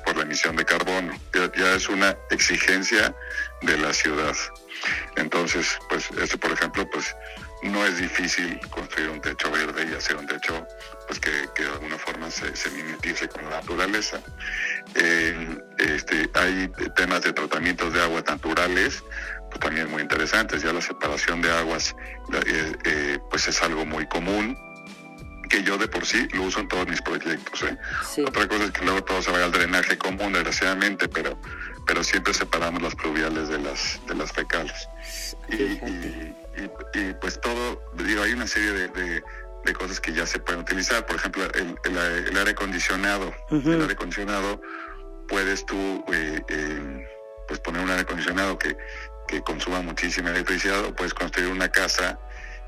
por 0.06 0.18
la 0.18 0.24
emisión 0.24 0.56
de 0.56 0.66
carbono. 0.66 1.14
Ya, 1.34 1.76
es 1.76 1.90
una 1.90 2.16
exigencia 2.30 3.16
de 3.62 3.78
la 3.78 3.94
ciudad. 3.94 4.36
Entonces, 5.16 5.78
pues 5.90 6.10
este 6.22 6.38
por 6.38 6.52
ejemplo, 6.52 6.90
pues 6.90 7.16
no 7.64 7.86
es 7.86 7.98
difícil 7.98 8.60
construir 8.70 9.10
un 9.10 9.20
techo 9.20 9.52
verde 9.52 9.88
y 9.92 9.94
hacer 9.94 10.16
un 10.16 10.26
techo 10.26 10.66
pues 11.08 11.20
que, 11.20 11.32
de 11.32 11.70
alguna 11.70 11.98
forma 11.98 12.32
se, 12.32 12.56
se, 12.56 12.70
mimetice 12.72 13.28
con 13.28 13.44
la 13.44 13.58
naturaleza. 13.62 14.22
Este, 15.78 16.30
hay 16.34 16.72
temas 16.96 17.24
de 17.24 17.34
tratamientos 17.34 17.94
de 17.94 18.02
aguas 18.02 18.24
naturales 18.26 19.04
pues 19.50 19.60
también 19.60 19.90
muy 19.90 20.02
interesantes. 20.02 20.62
Ya 20.62 20.72
la 20.72 20.82
separación 20.82 21.42
de 21.42 21.52
aguas 21.52 21.96
eh, 22.46 22.74
eh, 22.86 23.20
pues 23.30 23.48
es 23.48 23.62
algo 23.62 23.86
muy 23.86 24.08
común 24.08 24.58
que 25.50 25.64
yo 25.64 25.78
de 25.78 25.88
por 25.88 26.06
sí 26.06 26.28
lo 26.34 26.44
uso 26.44 26.60
en 26.60 26.68
todos 26.68 26.88
mis 26.88 27.02
proyectos. 27.02 27.64
Otra 28.26 28.48
cosa 28.48 28.66
es 28.66 28.72
que 28.72 28.86
luego 28.86 29.04
todo 29.04 29.22
se 29.22 29.32
vaya 29.32 29.46
al 29.46 29.52
drenaje 29.52 29.98
común, 29.98 30.34
desgraciadamente, 30.34 31.10
pero, 31.10 31.38
pero 31.86 32.04
siempre 32.04 32.34
separamos 32.34 32.82
las 32.82 32.96
pluviales 32.96 33.50
de 33.50 33.60
las, 33.60 34.00
de 34.08 34.16
las 34.16 34.32
fecales. 34.32 34.88
y, 35.50 35.64
y, 36.94 37.14
pues 37.22 37.40
todo, 37.42 37.82
digo, 37.96 38.24
hay 38.24 38.34
una 38.34 38.48
serie 38.48 38.72
de, 38.72 39.24
cosas 39.74 40.00
que 40.00 40.12
ya 40.14 40.26
se 40.26 40.40
pueden 40.40 40.62
utilizar. 40.62 41.06
Por 41.06 41.18
ejemplo, 41.18 41.44
el, 41.54 42.38
aire 42.38 42.52
acondicionado. 42.52 43.34
El 43.52 43.82
aire 43.82 43.94
acondicionado, 43.94 44.62
puedes 45.28 45.66
tú 45.66 46.04
eh, 46.12 46.42
eh, 46.48 47.08
pues 47.48 47.60
poner 47.60 47.84
un 47.84 47.90
aire 47.90 48.02
acondicionado 48.02 48.58
que, 48.58 48.76
que 49.28 49.42
consuma 49.42 49.82
muchísima 49.82 50.32
electricidad 50.32 50.84
o 50.86 50.96
puedes 50.96 51.14
construir 51.14 51.52
una 51.52 51.70
casa 51.70 52.20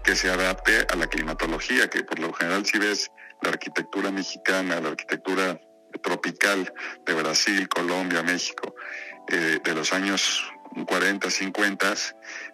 que 0.04 0.16
se 0.16 0.30
adapte 0.30 0.86
a 0.92 0.96
la 0.96 1.08
climatología, 1.08 1.90
que 1.90 2.04
por 2.04 2.20
lo 2.20 2.34
general 2.34 2.66
si 2.66 2.80
ves 2.80 3.12
la 3.42 3.50
arquitectura 3.50 4.12
mexicana, 4.12 4.80
la 4.80 4.90
arquitectura 4.90 5.60
tropical 6.02 6.74
de 7.06 7.14
Brasil, 7.14 7.68
Colombia, 7.68 8.24
México, 8.24 8.76
eh, 9.30 9.60
de 9.64 9.76
los 9.76 9.94
años 9.94 10.44
40, 10.88 11.30
50, 11.30 11.94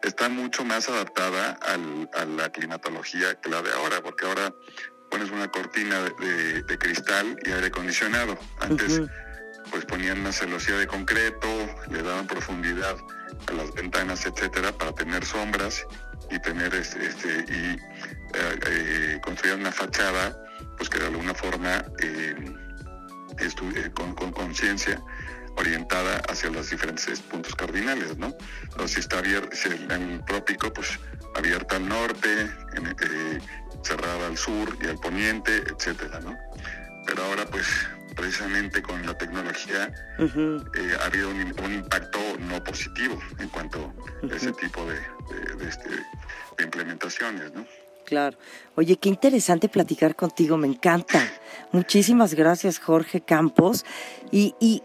está 0.03 0.29
mucho 0.29 0.65
más 0.65 0.89
adaptada 0.89 1.57
a 1.61 2.25
la 2.25 2.49
climatología 2.49 3.35
que 3.35 3.49
la 3.49 3.61
de 3.61 3.71
ahora, 3.73 4.01
porque 4.01 4.25
ahora 4.25 4.53
pones 5.11 5.29
una 5.29 5.49
cortina 5.49 6.01
de, 6.01 6.77
cristal 6.79 7.37
y 7.45 7.51
aire 7.51 7.67
acondicionado. 7.67 8.37
Antes, 8.59 9.01
pues 9.71 9.85
ponían 9.85 10.19
una 10.19 10.31
celosía 10.31 10.77
de 10.77 10.87
concreto, 10.87 11.47
le 11.89 12.01
daban 12.01 12.27
profundidad 12.27 12.97
a 13.47 13.51
las 13.53 13.73
ventanas, 13.73 14.25
etcétera, 14.25 14.71
para 14.71 14.93
tener 14.93 15.25
sombras 15.25 15.85
y 16.29 16.39
tener 16.39 16.73
este, 16.73 17.05
este 17.05 17.45
y 17.47 17.77
eh, 18.33 18.59
eh, 18.67 19.19
construían 19.23 19.61
una 19.61 19.71
fachada, 19.71 20.37
pues 20.77 20.89
que 20.89 20.99
de 20.99 21.07
alguna 21.07 21.33
forma 21.33 21.85
eh, 22.01 22.35
con 23.93 24.31
conciencia 24.31 25.01
orientada 25.57 26.21
hacia 26.29 26.49
los 26.49 26.69
diferentes 26.69 27.19
puntos 27.21 27.55
cardinales, 27.55 28.17
¿no? 28.17 28.35
Entonces, 28.63 28.91
si 28.91 28.99
está 28.99 29.19
abierto, 29.19 29.55
en 29.89 30.11
el 30.11 30.25
trópico, 30.25 30.71
pues 30.71 30.99
abierta 31.35 31.77
al 31.77 31.87
norte, 31.87 32.49
cerrada 33.83 34.27
al 34.27 34.37
sur 34.37 34.77
y 34.81 34.87
al 34.87 34.99
poniente, 34.99 35.63
etcétera, 35.71 36.19
¿no? 36.19 36.37
Pero 37.05 37.23
ahora, 37.23 37.45
pues, 37.45 37.65
precisamente 38.17 38.81
con 38.81 39.05
la 39.05 39.17
tecnología 39.17 39.93
eh, 40.19 40.97
ha 40.99 41.05
habido 41.05 41.29
un, 41.29 41.73
impacto 41.73 42.19
no 42.39 42.61
positivo 42.63 43.17
en 43.39 43.47
cuanto 43.49 43.93
a 44.29 44.35
ese 44.35 44.51
tipo 44.53 44.83
de, 44.85 44.97
este, 45.65 45.89
de 45.89 46.63
implementaciones, 46.63 47.53
¿no? 47.53 47.65
Claro. 48.05 48.37
Oye, 48.75 48.95
qué 48.97 49.09
interesante 49.09 49.67
platicar 49.67 50.15
contigo, 50.15 50.57
me 50.57 50.67
encanta. 50.67 51.21
Muchísimas 51.73 52.33
gracias, 52.33 52.79
Jorge 52.79 53.19
Campos. 53.21 53.85
Y, 54.31 54.55
y 54.61 54.81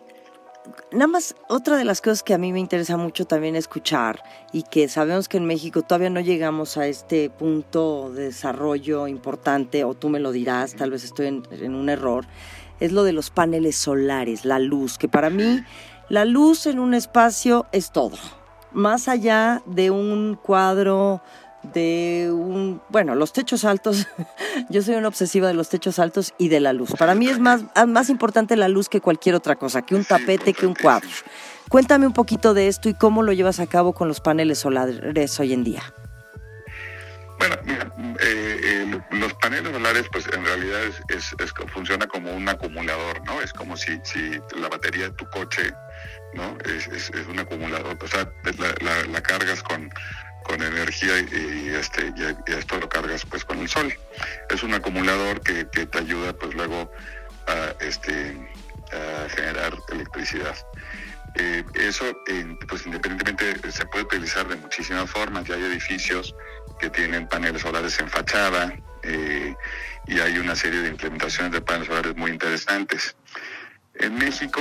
nada 0.91 1.07
más, 1.07 1.35
otra 1.49 1.77
de 1.77 1.85
las 1.85 2.01
cosas 2.01 2.23
que 2.23 2.35
a 2.35 2.39
mí 2.39 2.53
me 2.53 2.61
interesa 2.61 2.97
mucho 2.97 3.25
también 3.25 3.57
escuchar 3.57 4.23
y 4.53 4.63
que 4.65 4.89
sabemos 4.89 5.29
que 5.29 5.37
en 5.37 5.47
México 5.47 5.83
todavía 5.83 6.11
no 6.11 6.21
llegamos 6.21 6.77
a 6.77 6.87
este 6.87 7.31
punto 7.31 8.11
de 8.13 8.25
desarrollo 8.25 9.07
importante, 9.07 9.85
o 9.85 9.95
tú 9.95 10.09
me 10.09 10.21
lo 10.21 10.33
dirás, 10.33 10.75
tal 10.75 10.91
vez 10.91 11.05
estoy 11.05 11.27
en, 11.27 11.75
un 11.75 11.89
error, 11.89 12.27
es 12.81 12.93
lo 12.93 13.05
de 13.05 13.13
los 13.13 13.31
paneles 13.31 13.77
solares, 13.77 14.45
la 14.45 14.59
luz, 14.59 14.99
que 14.99 15.09
para 15.09 15.31
mí 15.31 15.63
la 16.09 16.25
luz 16.25 16.67
en 16.67 16.79
un 16.79 16.95
espacio 16.95 17.67
es 17.73 17.93
todo. 17.93 18.17
Más 18.73 19.09
allá 19.09 19.63
de 19.67 19.91
un 19.91 20.39
cuadro 20.43 21.23
de 21.63 22.29
un, 22.33 22.83
bueno, 22.89 23.15
los 23.15 23.33
techos 23.33 23.65
altos, 23.65 24.09
yo 24.69 24.83
soy 24.83 24.97
una 24.97 25.09
obsesiva 25.09 25.49
de 25.49 25.55
los 25.55 25.69
techos 25.69 25.99
altos 25.99 26.35
y 26.39 26.49
de 26.49 26.61
la 26.61 26.73
luz. 26.73 26.93
Para 26.99 27.15
mí 27.15 27.29
es 27.29 27.39
más, 27.39 27.63
más 27.87 28.11
importante 28.11 28.57
la 28.57 28.69
luz 28.69 28.89
que 28.89 29.01
cualquier 29.01 29.35
otra 29.35 29.57
cosa, 29.57 29.83
que 29.83 29.95
un 29.95 30.05
tapete, 30.05 30.53
que 30.53 30.67
un 30.67 30.75
cuadro. 30.75 31.09
Cuéntame 31.69 32.07
un 32.07 32.13
poquito 32.13 32.53
de 32.53 32.69
esto 32.69 32.89
y 32.89 32.95
cómo 32.95 33.23
lo 33.23 33.33
llevas 33.33 33.61
a 33.61 33.67
cabo 33.67 33.93
con 33.93 34.09
los 34.09 34.21
paneles 34.21 34.59
solares 34.59 35.41
hoy 35.41 35.53
en 35.53 35.65
día. 35.65 35.83
Bueno, 37.43 37.57
mira, 37.65 37.93
eh, 38.21 38.61
eh, 38.63 39.01
los 39.11 39.35
paneles 39.35 39.73
solares, 39.73 40.07
pues 40.13 40.29
en 40.33 40.45
realidad 40.45 40.81
es, 41.09 41.35
funciona 41.73 42.07
como 42.07 42.31
un 42.31 42.49
acumulador, 42.49 43.21
¿no? 43.25 43.41
Es 43.43 43.53
como 43.53 43.77
si, 43.77 44.01
la 44.57 44.69
batería 44.69 45.07
de 45.07 45.11
tu 45.17 45.29
coche, 45.29 45.75
¿no? 46.35 46.57
Es, 46.65 47.11
un 47.27 47.41
acumulador, 47.41 47.99
o 48.01 48.07
sea, 48.07 48.31
la, 49.11 49.21
cargas 49.23 49.61
con, 49.65 49.93
con 50.45 50.63
energía 50.63 51.19
y, 51.19 51.71
este 51.71 52.13
y, 52.17 52.53
esto 52.53 52.79
lo 52.79 52.89
cargas 52.89 53.27
pues 53.27 53.45
con 53.45 53.59
el 53.59 53.69
sol. 53.69 53.93
Es 54.49 54.63
un 54.63 54.75
acumulador 54.75 55.41
que 55.41 55.65
te 55.65 55.99
ayuda 55.99 56.33
pues 56.35 56.55
luego 56.55 56.93
a 57.49 57.75
este 57.85 58.37
a 58.93 59.29
generar 59.31 59.75
electricidad. 59.91 60.55
Eh, 61.37 61.65
eso, 61.75 62.05
pues 62.69 62.87
independientemente, 62.87 63.73
se 63.73 63.87
puede 63.87 64.05
utilizar 64.05 64.47
de 64.49 64.57
muchísimas 64.57 65.11
formas. 65.11 65.45
Ya 65.45 65.55
hay 65.55 65.65
edificios 65.65 66.35
que 66.79 66.91
tienen 66.91 67.29
paneles 67.29 67.63
solares 67.63 67.99
en 68.01 68.09
fachada 68.09 68.75
eh, 69.03 69.55
y 70.07 70.21
hay 70.21 70.39
una 70.39 70.57
serie 70.57 70.81
de 70.81 70.89
implementaciones 70.89 71.53
de 71.53 71.61
paneles 71.61 71.89
solares 71.89 72.17
muy 72.17 72.31
interesantes. 72.31 73.15
En 73.95 74.17
México, 74.17 74.61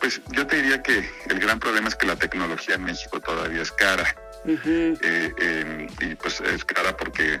pues 0.00 0.20
yo 0.30 0.46
te 0.46 0.56
diría 0.56 0.82
que 0.82 1.08
el 1.28 1.40
gran 1.40 1.58
problema 1.58 1.88
es 1.88 1.94
que 1.94 2.06
la 2.06 2.16
tecnología 2.16 2.76
en 2.76 2.84
México 2.84 3.20
todavía 3.20 3.62
es 3.62 3.72
cara. 3.72 4.14
Eh, 4.46 5.86
y 6.00 6.14
pues 6.14 6.40
es 6.40 6.64
cara 6.64 6.96
porque 6.96 7.40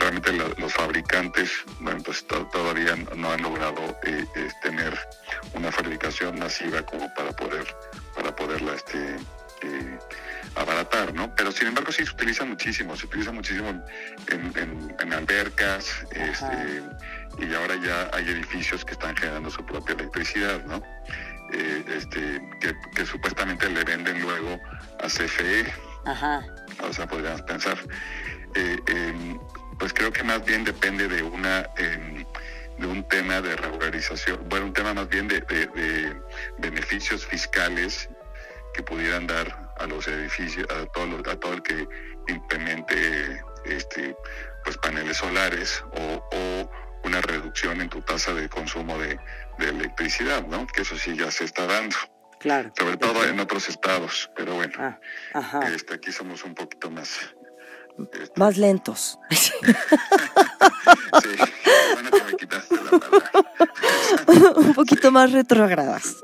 realmente 0.00 0.32
los 0.32 0.72
fabricantes 0.72 1.50
bueno, 1.78 2.02
pues 2.02 2.26
todavía 2.26 2.96
no 3.16 3.30
han 3.30 3.42
logrado 3.42 3.80
eh, 4.04 4.24
tener 4.62 4.98
una 5.54 5.70
fabricación 5.70 6.38
masiva 6.38 6.82
como 6.82 7.12
para 7.14 7.30
poder 7.32 7.66
para 8.30 8.48
poderla 8.48 8.74
este 8.74 9.16
eh, 9.62 9.98
abaratar, 10.54 11.14
¿no? 11.14 11.34
Pero 11.34 11.52
sin 11.52 11.68
embargo 11.68 11.92
sí 11.92 12.04
se 12.04 12.12
utiliza 12.12 12.44
muchísimo, 12.44 12.96
se 12.96 13.06
utiliza 13.06 13.32
muchísimo 13.32 13.68
en, 14.28 15.12
albercas, 15.12 16.04
este, 16.12 16.82
y 17.38 17.54
ahora 17.54 17.76
ya 17.76 18.10
hay 18.12 18.28
edificios 18.28 18.84
que 18.84 18.92
están 18.92 19.16
generando 19.16 19.50
su 19.50 19.64
propia 19.64 19.94
electricidad, 19.94 20.64
¿no? 20.64 20.82
Eh, 21.52 21.84
este, 21.96 22.40
que, 22.60 23.04
supuestamente 23.04 23.68
le 23.68 23.84
venden 23.84 24.22
luego 24.22 24.58
a 25.02 25.06
CFE. 25.06 25.66
Ajá. 26.06 26.44
O 26.82 26.92
sea, 26.92 27.06
podríamos 27.06 27.42
pensar. 27.42 27.78
Eh, 28.54 28.78
em, 28.86 29.38
pues 29.78 29.92
creo 29.92 30.12
que 30.12 30.22
más 30.22 30.44
bien 30.44 30.64
depende 30.64 31.08
de 31.08 31.22
una 31.22 31.68
em, 31.76 32.24
de 32.78 32.86
un 32.86 33.06
tema 33.08 33.40
de 33.42 33.56
regularización, 33.56 34.48
bueno, 34.48 34.66
un 34.66 34.72
tema 34.72 34.94
más 34.94 35.08
bien 35.08 35.28
de, 35.28 35.40
de 35.42 36.16
beneficios 36.58 37.26
fiscales 37.26 38.08
que 38.74 38.82
pudieran 38.82 39.26
dar 39.26 39.72
a 39.78 39.86
los 39.86 40.06
edificios, 40.08 40.66
a 40.70 40.86
todo, 40.86 41.30
a 41.30 41.36
todo 41.36 41.54
el 41.54 41.62
que 41.62 41.88
implemente 42.28 43.42
este, 43.64 44.16
pues 44.64 44.76
paneles 44.78 45.16
solares 45.18 45.84
o, 45.92 46.70
una 47.02 47.22
reducción 47.22 47.80
en 47.80 47.88
tu 47.88 48.02
tasa 48.02 48.34
de 48.34 48.48
consumo 48.48 48.98
de, 48.98 49.18
electricidad, 49.58 50.46
¿no? 50.46 50.66
Que 50.66 50.82
eso 50.82 50.96
sí 50.96 51.16
ya 51.16 51.30
se 51.30 51.44
está 51.44 51.66
dando. 51.66 51.96
Claro. 52.38 52.72
Sobre 52.78 52.96
todo 52.96 53.24
en 53.24 53.40
otros 53.40 53.68
estados, 53.68 54.30
pero 54.34 54.54
bueno, 54.54 54.98
ah, 55.34 55.60
Este, 55.74 55.94
aquí 55.94 56.12
somos 56.12 56.44
un 56.44 56.54
poquito 56.54 56.90
más... 56.90 57.18
Este, 58.12 58.40
más 58.40 58.56
lentos. 58.56 59.18
sí, 61.22 61.28
bueno 61.94 62.10
que 62.10 62.24
me 62.24 62.36
quitaste 62.36 62.74
la 62.76 62.98
palabra. 62.98 63.30
un 64.56 64.74
poquito 64.74 65.10
más 65.10 65.32
retrogradas. 65.32 66.16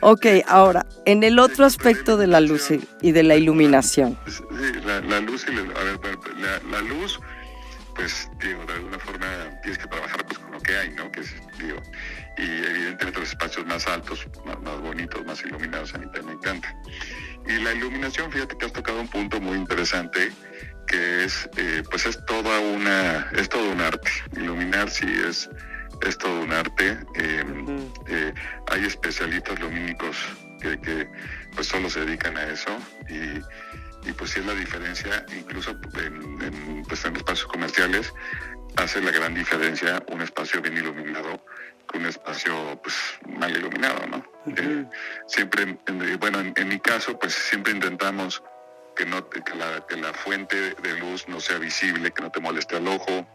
ok, 0.00 0.26
ahora, 0.46 0.86
en 1.06 1.22
el 1.22 1.38
otro 1.38 1.64
aspecto 1.64 2.16
de 2.16 2.26
la 2.26 2.40
luz 2.40 2.68
y 3.00 3.12
de 3.12 3.22
la 3.22 3.36
iluminación. 3.36 4.18
Sí, 4.26 4.42
la, 4.84 5.20
luz 5.20 5.46
y 5.48 5.52
la, 5.52 5.62
la, 6.70 6.80
luz, 6.82 7.20
pues, 7.94 8.28
digo, 8.40 8.64
de 8.66 8.72
alguna 8.74 8.98
forma 8.98 9.26
tienes 9.62 9.78
que 9.78 9.86
trabajar 9.86 10.24
pues, 10.26 10.38
con 10.38 10.52
lo 10.52 10.60
que 10.60 10.76
hay, 10.76 10.90
¿no? 10.90 11.10
Que 11.10 11.20
es, 11.20 11.34
digo, 11.58 11.80
y 12.38 12.42
evidentemente 12.42 13.20
los 13.20 13.28
espacios 13.30 13.66
más 13.66 13.86
altos, 13.86 14.26
más, 14.44 14.60
más, 14.60 14.80
bonitos, 14.80 15.24
más 15.26 15.42
iluminados, 15.44 15.94
a 15.94 15.98
mí 15.98 16.06
también 16.06 16.26
me 16.26 16.32
encanta. 16.32 16.74
Y 17.46 17.58
la 17.62 17.72
iluminación, 17.72 18.30
fíjate 18.30 18.56
que 18.56 18.66
has 18.66 18.72
tocado 18.72 19.00
un 19.00 19.08
punto 19.08 19.40
muy 19.40 19.56
interesante 19.56 20.30
que 20.90 21.24
es, 21.24 21.48
eh, 21.56 21.82
pues 21.88 22.04
es 22.04 22.24
toda 22.26 22.58
una, 22.58 23.30
es 23.32 23.48
todo 23.48 23.70
un 23.70 23.80
arte. 23.80 24.10
Iluminar 24.36 24.90
sí 24.90 25.06
es, 25.26 25.48
es 26.02 26.18
todo 26.18 26.40
un 26.42 26.52
arte. 26.52 26.98
Em, 27.14 27.78
eh, 28.08 28.34
hay 28.70 28.84
especialistas 28.84 29.58
lumínicos 29.60 30.16
que, 30.60 30.80
que, 30.80 31.08
pues 31.54 31.68
solo 31.68 31.88
se 31.88 32.04
dedican 32.04 32.36
a 32.36 32.44
eso 32.48 32.76
y, 33.08 34.08
y 34.08 34.12
pues 34.12 34.32
sí 34.32 34.40
es 34.40 34.46
la 34.46 34.54
diferencia, 34.54 35.24
incluso 35.36 35.70
en, 35.70 36.82
pues 36.88 37.04
en 37.04 37.16
espacios 37.16 37.46
comerciales, 37.46 38.12
hace 38.76 39.00
la 39.00 39.12
gran 39.12 39.34
diferencia 39.34 40.02
un 40.08 40.22
espacio 40.22 40.60
bien 40.60 40.76
iluminado 40.76 41.44
que 41.90 41.98
un 41.98 42.06
espacio 42.06 42.80
pues 42.82 42.96
mal 43.38 43.56
iluminado, 43.56 44.06
¿no? 44.06 44.24
Eh, 44.56 44.84
siempre, 45.26 45.78
bueno, 46.18 46.40
en, 46.40 46.68
mi 46.68 46.78
caso, 46.78 47.18
pues 47.18 47.34
siempre 47.34 47.72
intentamos 47.72 48.42
que, 48.94 49.06
no, 49.06 49.28
que, 49.28 49.40
la, 49.54 49.86
que 49.86 49.96
la 49.96 50.12
fuente 50.12 50.74
de 50.74 50.94
luz 50.98 51.28
no 51.28 51.40
sea 51.40 51.58
visible, 51.58 52.10
que 52.10 52.22
no 52.22 52.30
te 52.30 52.40
moleste 52.40 52.76
al 52.76 52.88
ojo, 52.88 53.26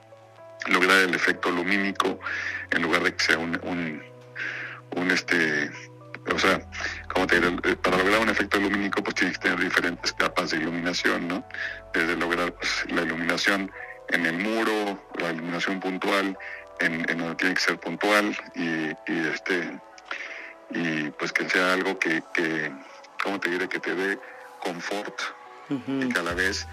lograr 0.67 0.99
el 0.99 1.13
efecto 1.13 1.51
lumínico 1.51 2.19
en 2.71 2.81
lugar 2.81 3.03
de 3.03 3.15
que 3.15 3.23
sea 3.23 3.37
un, 3.37 3.59
un, 3.63 5.11
este, 5.11 5.69
o 6.33 6.39
sea, 6.39 6.61
como 7.13 7.27
te 7.27 7.39
diré, 7.39 7.55
eh, 7.63 7.75
para 7.75 7.97
lograr 7.97 8.21
un 8.21 8.29
efecto 8.29 8.59
lumínico 8.59 9.03
pues 9.03 9.15
tienes 9.15 9.37
que 9.37 9.49
tener 9.49 9.59
diferentes 9.59 10.13
capas 10.13 10.51
de 10.51 10.57
iluminación, 10.57 11.27
¿no? 11.27 11.47
Desde 11.93 12.15
lograr 12.15 12.53
pues, 12.53 12.85
la 12.89 13.03
iluminación 13.03 13.71
en 14.09 14.25
el 14.25 14.37
muro, 14.37 14.99
la 15.17 15.31
iluminación 15.31 15.79
puntual, 15.79 16.37
en, 16.79 17.09
en 17.09 17.17
donde 17.17 17.35
tiene 17.35 17.55
que 17.55 17.61
ser 17.61 17.79
puntual 17.79 18.35
y, 18.55 18.89
y, 19.11 19.27
este 19.33 19.79
y 20.71 21.09
pues 21.11 21.31
que 21.31 21.47
sea 21.49 21.73
algo 21.73 21.97
que, 21.99 22.23
que 22.33 22.71
¿cómo 23.23 23.39
te 23.39 23.49
diré? 23.49 23.69
que 23.69 23.79
te 23.79 23.95
dé 23.95 24.19
confort 24.59 25.21
y 25.69 26.09
que 26.09 26.19
a 26.19 26.23
la 26.23 26.33
vez 26.33 26.67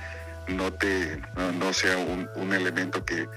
no 0.48 0.72
te 0.72 1.20
no, 1.59 1.72
sea 1.72 1.96
un, 1.98 2.28
un, 2.37 2.52
elemento 2.52 3.05
que, 3.05 3.28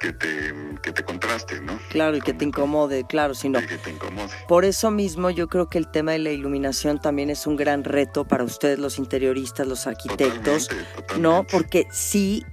que 0.00 0.12
te, 0.12 0.54
que 0.82 0.92
te 0.92 1.04
contraste, 1.04 1.60
¿no? 1.60 1.78
Claro, 1.90 2.16
y 2.16 2.20
que 2.20 2.32
te 2.32 2.44
incomode, 2.44 3.04
claro, 3.06 3.34
sino. 3.34 3.60
que 3.60 3.78
te 3.78 3.90
incomode. 3.90 4.32
Por 4.48 4.64
eso 4.64 4.90
mismo 4.90 5.30
yo 5.30 5.48
creo 5.48 5.68
que 5.68 5.78
el 5.78 5.88
tema 5.88 6.12
de 6.12 6.18
la 6.18 6.30
iluminación 6.30 7.00
también 7.00 7.30
es 7.30 7.46
un 7.46 7.56
gran 7.56 7.84
reto 7.84 8.24
para 8.24 8.44
ustedes, 8.44 8.78
los 8.78 8.98
interioristas, 8.98 9.66
los 9.66 9.86
arquitectos, 9.86 10.70
¿no? 11.18 11.46
Porque 11.50 11.86
sí 11.92 12.44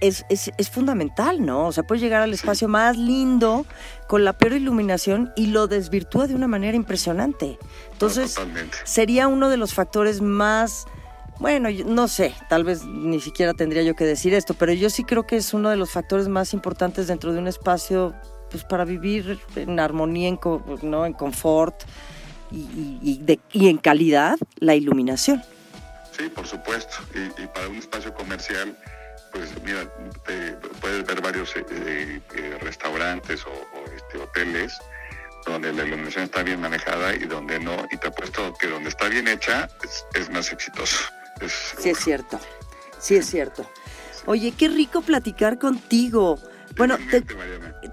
es, 0.00 0.24
es, 0.28 0.50
es, 0.58 0.70
fundamental, 0.70 1.44
¿no? 1.44 1.66
O 1.66 1.72
sea, 1.72 1.84
puedes 1.84 2.02
llegar 2.02 2.22
al 2.22 2.34
espacio 2.34 2.68
más 2.68 2.96
lindo 2.96 3.64
con 4.08 4.24
la 4.24 4.34
peor 4.34 4.54
iluminación 4.54 5.32
y 5.36 5.46
lo 5.46 5.68
desvirtúa 5.68 6.26
de 6.26 6.34
una 6.34 6.48
manera 6.48 6.76
impresionante. 6.76 7.58
Entonces, 7.92 8.36
sería 8.84 9.28
uno 9.28 9.48
de 9.48 9.56
los 9.56 9.72
factores 9.72 10.20
más 10.20 10.86
bueno, 11.38 11.68
no 11.84 12.08
sé, 12.08 12.34
tal 12.48 12.64
vez 12.64 12.84
ni 12.84 13.20
siquiera 13.20 13.52
tendría 13.52 13.82
yo 13.82 13.94
que 13.94 14.04
decir 14.04 14.32
esto, 14.32 14.54
pero 14.54 14.72
yo 14.72 14.88
sí 14.88 15.04
creo 15.04 15.26
que 15.26 15.36
es 15.36 15.52
uno 15.52 15.68
de 15.68 15.76
los 15.76 15.90
factores 15.90 16.28
más 16.28 16.54
importantes 16.54 17.08
dentro 17.08 17.32
de 17.32 17.38
un 17.38 17.46
espacio 17.46 18.14
pues 18.50 18.64
para 18.64 18.84
vivir 18.84 19.38
en 19.56 19.78
armonía, 19.78 20.28
en, 20.28 20.38
¿no? 20.82 21.04
en 21.04 21.12
confort 21.12 21.82
y, 22.50 23.20
y, 23.52 23.68
en 23.68 23.78
calidad, 23.78 24.36
la 24.60 24.74
iluminación. 24.74 25.42
Sí, 26.16 26.28
por 26.28 26.46
supuesto. 26.46 26.96
Y, 27.14 27.46
para 27.48 27.68
un 27.68 27.76
espacio 27.76 28.14
comercial, 28.14 28.76
pues 29.32 29.50
mira, 29.64 29.82
puedes 30.80 31.04
ver 31.04 31.20
varios 31.20 31.54
eh, 31.56 31.64
eh, 32.34 32.58
restaurantes 32.60 33.44
o, 33.44 33.94
este, 33.94 34.18
hoteles 34.18 34.78
donde 35.44 35.72
la 35.72 35.84
iluminación 35.84 36.24
está 36.24 36.42
bien 36.42 36.60
manejada 36.60 37.14
y 37.14 37.24
donde 37.24 37.60
no, 37.60 37.86
y 37.90 37.96
te 37.98 38.08
apuesto 38.08 38.54
que 38.54 38.68
donde 38.68 38.88
está 38.88 39.08
bien 39.08 39.28
hecha 39.28 39.68
es 40.14 40.30
más 40.30 40.52
exitoso. 40.52 41.04
Sí 41.78 41.90
es 41.90 41.98
cierto, 41.98 42.38
sí 42.98 43.16
es 43.16 43.26
cierto. 43.26 43.66
Oye, 44.26 44.52
qué 44.52 44.68
rico 44.68 45.02
platicar 45.02 45.58
contigo. 45.58 46.38
Bueno, 46.76 46.98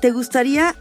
te, 0.02 0.12
gustaría, 0.12 0.76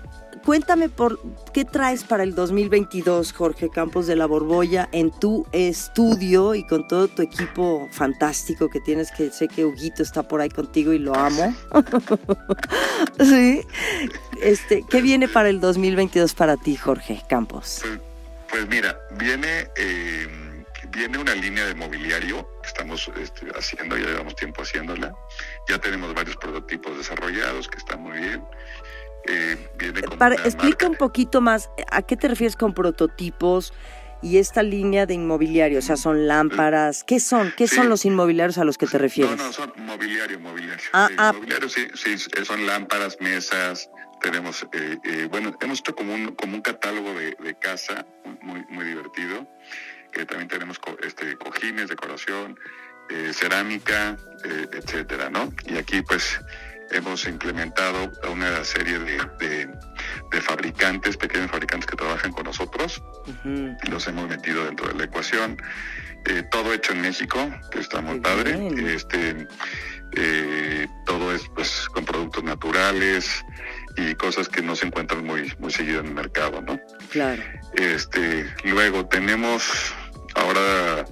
cuéntame 0.44 0.88
por 0.88 1.20
qué 1.53 1.64
traes 1.64 2.05
para 2.05 2.22
el 2.22 2.35
2022, 2.35 3.33
Jorge 3.33 3.68
Campos 3.68 4.07
de 4.07 4.16
la 4.16 4.27
Borbolla, 4.27 4.88
en 4.92 5.11
tu 5.11 5.46
estudio 5.53 6.55
y 6.55 6.66
con 6.66 6.88
todo 6.88 7.07
tu 7.07 7.22
equipo 7.22 7.88
fantástico 7.92 8.68
que 8.70 8.81
tienes, 8.81 9.12
que 9.12 9.31
sé 9.31 9.46
que 9.46 9.64
Huguito 9.64 10.03
está 10.03 10.27
por 10.27 10.40
ahí 10.40 10.48
contigo 10.48 10.92
y 10.92 10.98
lo 10.98 11.14
amo. 11.14 11.55
sí. 13.20 13.61
Este, 14.42 14.85
¿Qué 14.88 15.03
viene 15.03 15.29
para 15.29 15.51
el 15.51 15.61
2022 15.61 16.35
para 16.35 16.57
ti, 16.57 16.77
Jorge 16.77 17.22
Campos? 17.29 17.81
Pues, 17.83 18.01
pues 18.51 18.68
mira, 18.68 18.98
viene... 19.18 19.68
Eh 19.77 20.51
viene 20.92 21.18
una 21.18 21.35
línea 21.35 21.66
de 21.66 21.74
mobiliario 21.74 22.48
que 22.62 22.68
estamos 22.68 23.11
este, 23.16 23.46
haciendo, 23.57 23.96
ya 23.96 24.07
llevamos 24.07 24.37
tiempo 24.37 24.62
haciéndola. 24.62 25.14
Ya 25.68 25.78
tenemos 25.78 26.14
varios 26.14 26.37
prototipos 26.37 26.96
desarrollados 26.96 27.68
que 27.68 27.78
están 27.78 28.02
muy 28.02 28.18
bien. 28.18 28.44
Eh, 29.26 29.70
viene 29.76 30.02
Para, 30.02 30.35
explica 30.35 30.87
un 30.87 30.96
poquito 30.96 31.40
más, 31.40 31.70
¿a 31.90 32.02
qué 32.02 32.16
te 32.16 32.28
refieres 32.28 32.57
con 32.57 32.74
prototipos? 32.74 33.72
y 34.22 34.38
esta 34.38 34.62
línea 34.62 35.05
de 35.05 35.14
inmobiliario, 35.14 35.81
o 35.81 35.83
sea, 35.83 35.96
son 35.96 36.28
lámparas, 36.28 37.02
¿qué 37.02 37.18
son? 37.18 37.52
¿Qué 37.57 37.66
son 37.66 37.88
los 37.88 38.05
inmobiliarios 38.05 38.57
a 38.57 38.64
los 38.64 38.78
que 38.78 38.87
te 38.87 38.96
refieres? 38.96 39.37
No, 39.37 39.46
no, 39.46 39.52
son 39.52 39.72
mobiliario, 39.78 40.38
mobiliario. 40.38 40.85
Ah, 40.92 41.09
ah. 41.18 41.33
Mobiliario, 41.33 41.68
sí, 41.68 41.88
sí, 41.94 42.16
son 42.44 42.64
lámparas, 42.64 43.16
mesas, 43.20 43.90
tenemos, 44.20 44.64
eh, 44.72 44.96
eh, 45.02 45.28
bueno, 45.28 45.52
hemos 45.61 45.81
hecho 45.81 45.94
como 45.96 46.14
un, 46.14 46.37
como 46.37 46.55
un 46.55 46.62
catálogo 46.62 47.12
de, 47.14 47.37
de 47.42 47.55
casa 47.59 48.07
muy, 48.42 48.64
muy 48.70 48.85
divertido, 48.85 49.48
que 50.12 50.25
también 50.27 50.48
tenemos 50.48 50.79
este, 51.03 51.37
cojines, 51.37 51.88
decoración, 51.88 52.59
eh, 53.11 53.33
cerámica, 53.33 54.16
etcétera, 54.44 55.31
¿no? 55.31 55.53
Y 55.66 55.77
aquí, 55.77 56.03
pues, 56.03 56.40
hemos 56.92 57.27
implementado 57.27 58.11
una 58.31 58.64
serie 58.64 58.98
de, 58.98 59.68
de, 60.31 60.40
fabricantes, 60.40 61.16
pequeños 61.16 61.51
fabricantes 61.51 61.87
que 61.87 61.96
trabajan 61.96 62.33
con 62.33 62.44
nosotros, 62.44 63.03
y 63.44 63.90
los 63.90 64.07
hemos 64.07 64.29
metido 64.29 64.64
dentro 64.64 64.88
de 64.88 64.94
la 64.94 65.05
ecuación. 65.05 65.57
Eh, 66.27 66.44
todo 66.51 66.72
hecho 66.72 66.92
en 66.92 67.01
México, 67.01 67.51
que 67.70 67.81
está 67.81 68.01
muy 68.01 68.20
padre. 68.20 68.57
Este, 68.94 69.48
eh, 70.14 70.87
todo 71.05 71.35
es 71.35 71.42
pues 71.55 71.88
con 71.92 72.05
productos 72.05 72.44
naturales 72.44 73.44
y 73.96 74.14
cosas 74.14 74.48
que 74.48 74.62
no 74.62 74.77
se 74.77 74.87
encuentran 74.87 75.25
muy, 75.25 75.53
muy 75.59 75.72
seguido 75.72 76.01
en 76.01 76.07
el 76.07 76.14
mercado, 76.14 76.62
¿no? 76.62 76.79
Claro. 77.11 77.42
Este, 77.75 78.46
luego 78.64 79.07
tenemos 79.07 79.94
ahora 80.34 81.04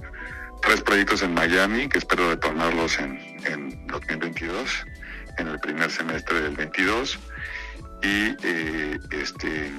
tres 0.61 0.81
proyectos 0.81 1.21
en 1.23 1.33
Miami 1.33 1.89
que 1.89 1.97
espero 1.97 2.29
retornarlos 2.29 2.99
en, 2.99 3.17
en 3.45 3.87
2022 3.87 4.85
en 5.37 5.47
el 5.47 5.59
primer 5.59 5.89
semestre 5.91 6.41
del 6.41 6.55
22 6.55 7.19
y 8.03 8.35
eh, 8.43 8.99
este, 9.11 9.71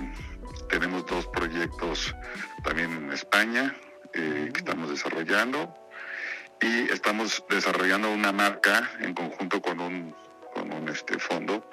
tenemos 0.68 1.04
dos 1.06 1.26
proyectos 1.28 2.14
también 2.62 2.92
en 2.92 3.12
España 3.12 3.74
eh, 4.14 4.50
que 4.52 4.58
estamos 4.58 4.90
desarrollando. 4.90 5.74
Y 6.60 6.92
estamos 6.92 7.44
desarrollando 7.50 8.12
una 8.12 8.30
marca 8.30 8.88
en 9.00 9.14
conjunto 9.14 9.60
con 9.60 9.80
un, 9.80 10.14
con 10.54 10.72
un 10.72 10.88
este, 10.88 11.18
fondo 11.18 11.68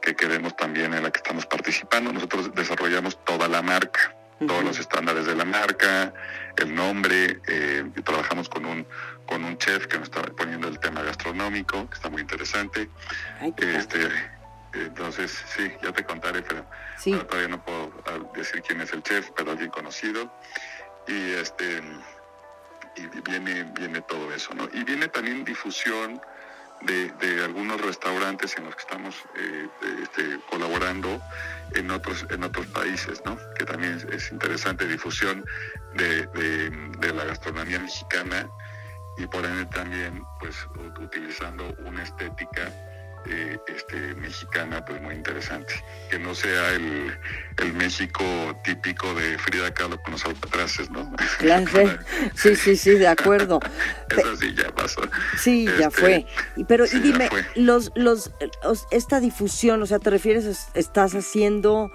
que 0.00 0.16
queremos 0.16 0.56
también 0.56 0.94
en 0.94 1.02
la 1.02 1.10
que 1.10 1.18
estamos 1.18 1.44
participando. 1.44 2.10
Nosotros 2.10 2.54
desarrollamos 2.54 3.22
toda 3.24 3.48
la 3.48 3.60
marca, 3.60 4.16
todos 4.46 4.64
los 4.64 4.78
estándares 4.78 5.26
de 5.26 5.34
la 5.34 5.44
marca, 5.44 6.12
el 6.56 6.74
nombre, 6.74 7.40
eh, 7.46 7.84
trabajamos 8.04 8.48
con 8.48 8.64
un 8.64 8.86
con 9.26 9.44
un 9.44 9.56
chef 9.58 9.86
que 9.86 9.96
nos 9.96 10.08
está 10.08 10.22
poniendo 10.22 10.66
el 10.66 10.78
tema 10.80 11.02
gastronómico, 11.02 11.88
que 11.88 11.94
está 11.94 12.10
muy 12.10 12.22
interesante. 12.22 12.90
este, 13.58 14.08
entonces, 14.72 15.44
sí, 15.56 15.70
ya 15.82 15.92
te 15.92 16.04
contaré, 16.04 16.42
pero 16.42 16.64
todavía 17.26 17.48
no 17.48 17.64
puedo 17.64 17.92
ah, 18.06 18.18
decir 18.34 18.60
quién 18.66 18.80
es 18.80 18.92
el 18.92 19.02
chef, 19.02 19.30
pero 19.36 19.52
alguien 19.52 19.70
conocido. 19.70 20.32
Y 21.06 21.32
este 21.32 21.80
y 22.96 23.06
viene, 23.20 23.64
viene 23.78 24.00
todo 24.02 24.32
eso, 24.32 24.52
¿no? 24.54 24.68
Y 24.72 24.82
viene 24.84 25.08
también 25.08 25.44
difusión 25.44 26.20
de, 26.82 27.10
de 27.20 27.44
algunos 27.44 27.80
restaurantes 27.80 28.56
en 28.56 28.64
los 28.64 28.74
que 28.74 28.82
estamos 28.82 29.14
eh, 29.36 29.68
este, 30.02 30.40
colaborando 30.50 31.20
en 31.74 31.90
otros 31.90 32.26
en 32.30 32.42
otros 32.42 32.66
países, 32.68 33.22
¿no? 33.24 33.38
Que 33.56 33.64
también 33.64 34.00
es, 34.12 34.32
interesante 34.32 34.86
difusión 34.86 35.44
de, 35.94 36.26
de, 36.26 37.12
la 37.12 37.24
gastronomía 37.24 37.78
mexicana 37.80 38.48
y 39.18 39.26
por 39.26 39.44
ende 39.44 39.66
también 39.66 40.24
pues 40.38 40.56
utilizando 41.00 41.74
una 41.84 42.02
estética 42.02 42.72
eh, 43.26 43.58
este, 43.74 44.14
mexicana 44.14 44.84
pues 44.84 45.00
muy 45.00 45.14
interesante. 45.14 45.74
Que 46.10 46.18
no 46.18 46.34
sea 46.34 46.70
el, 46.70 47.12
el 47.58 47.72
México 47.74 48.24
típico 48.64 49.12
de 49.14 49.38
Frida 49.38 49.72
Kahlo 49.72 50.00
con 50.02 50.12
los 50.12 50.24
albatraces 50.24 50.90
no 50.90 51.10
claro, 51.38 51.66
sí 52.34 52.56
sí 52.56 52.76
sí 52.76 52.90
de 52.92 53.08
acuerdo. 53.08 53.60
Eso 54.10 54.36
sí 54.36 54.54
ya 54.54 54.70
pasó. 54.74 55.02
Sí 55.38 55.66
ya 55.66 55.88
este, 55.88 55.90
fue. 55.90 56.26
Pero 56.66 56.84
y 56.86 56.98
dime 57.00 57.28
los, 57.54 57.92
los 57.94 58.30
esta 58.90 59.20
difusión 59.20 59.82
o 59.82 59.86
sea 59.86 59.98
te 59.98 60.10
refieres 60.10 60.68
estás 60.74 61.14
haciendo 61.14 61.90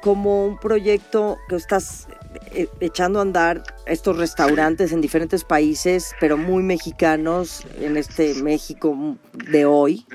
como 0.00 0.46
un 0.46 0.58
proyecto 0.58 1.38
que 1.48 1.56
estás 1.56 2.08
eh, 2.52 2.68
echando 2.80 3.18
a 3.18 3.22
andar 3.22 3.62
estos 3.86 4.16
restaurantes 4.16 4.92
en 4.92 5.00
diferentes 5.00 5.44
países, 5.44 6.14
pero 6.20 6.36
muy 6.36 6.62
mexicanos 6.62 7.64
en 7.80 7.96
este 7.96 8.34
México 8.34 9.16
de 9.50 9.64
hoy. 9.66 10.06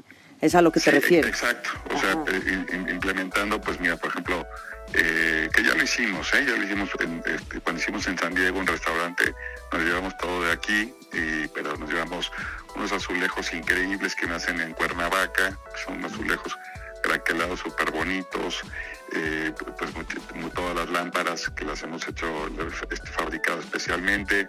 ¿Es 0.45 0.53
a 0.53 0.61
lo 0.61 0.71
que 0.71 0.79
te 0.79 0.91
refieres? 0.91 1.31
Exacto. 1.31 1.71
O 1.91 1.99
sea, 1.99 2.11
eh, 2.27 2.65
implementando, 2.87 3.59
pues 3.59 3.79
mira, 3.79 3.97
por 3.97 4.11
ejemplo, 4.11 4.45
eh, 4.93 5.49
que 5.51 5.63
ya 5.63 5.73
lo 5.73 5.83
hicimos, 5.83 6.31
¿eh? 6.35 6.45
ya 6.45 6.55
lo 6.55 6.63
hicimos 6.63 6.89
este, 7.25 7.59
cuando 7.61 7.81
hicimos 7.81 8.05
en 8.05 8.15
San 8.15 8.35
Diego 8.35 8.59
un 8.59 8.67
restaurante, 8.67 9.33
nos 9.71 9.81
llevamos 9.81 10.15
todo 10.19 10.43
de 10.43 10.51
aquí, 10.51 10.93
y, 11.13 11.47
pero 11.47 11.75
nos 11.77 11.89
llevamos 11.89 12.31
unos 12.75 12.91
azulejos 12.91 13.51
increíbles 13.53 14.13
que 14.13 14.27
nacen 14.27 14.61
en 14.61 14.73
Cuernavaca, 14.73 15.57
son 15.83 16.05
azulejos 16.05 16.55
craquelados 17.01 17.61
súper 17.61 17.89
bonitos, 17.89 18.61
eh, 19.15 19.53
pues 19.77 19.91
todas 20.53 20.75
las 20.75 20.89
lámparas 20.89 21.49
que 21.55 21.65
las 21.65 21.83
hemos 21.83 22.07
hecho 22.07 22.27
este, 22.89 23.07
fabricado 23.11 23.59
especialmente 23.59 24.47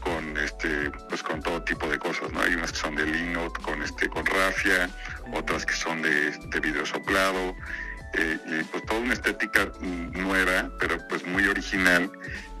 con 0.00 0.36
este 0.38 0.90
pues 1.08 1.22
con 1.22 1.40
todo 1.42 1.62
tipo 1.62 1.86
de 1.88 1.98
cosas 1.98 2.32
no 2.32 2.40
hay 2.40 2.54
unas 2.54 2.72
que 2.72 2.78
son 2.78 2.94
de 2.94 3.06
lino 3.06 3.52
con 3.62 3.82
este 3.82 4.08
con 4.08 4.24
rafia 4.26 4.90
otras 5.32 5.66
que 5.66 5.74
son 5.74 6.02
de, 6.02 6.30
de 6.30 6.60
vidrio 6.60 6.86
soplado 6.86 7.54
eh, 8.14 8.38
y 8.46 8.64
pues 8.64 8.84
toda 8.86 9.00
una 9.00 9.14
estética 9.14 9.70
nueva 9.80 10.70
pero 10.78 10.96
pues 11.08 11.26
muy 11.26 11.46
original 11.46 12.10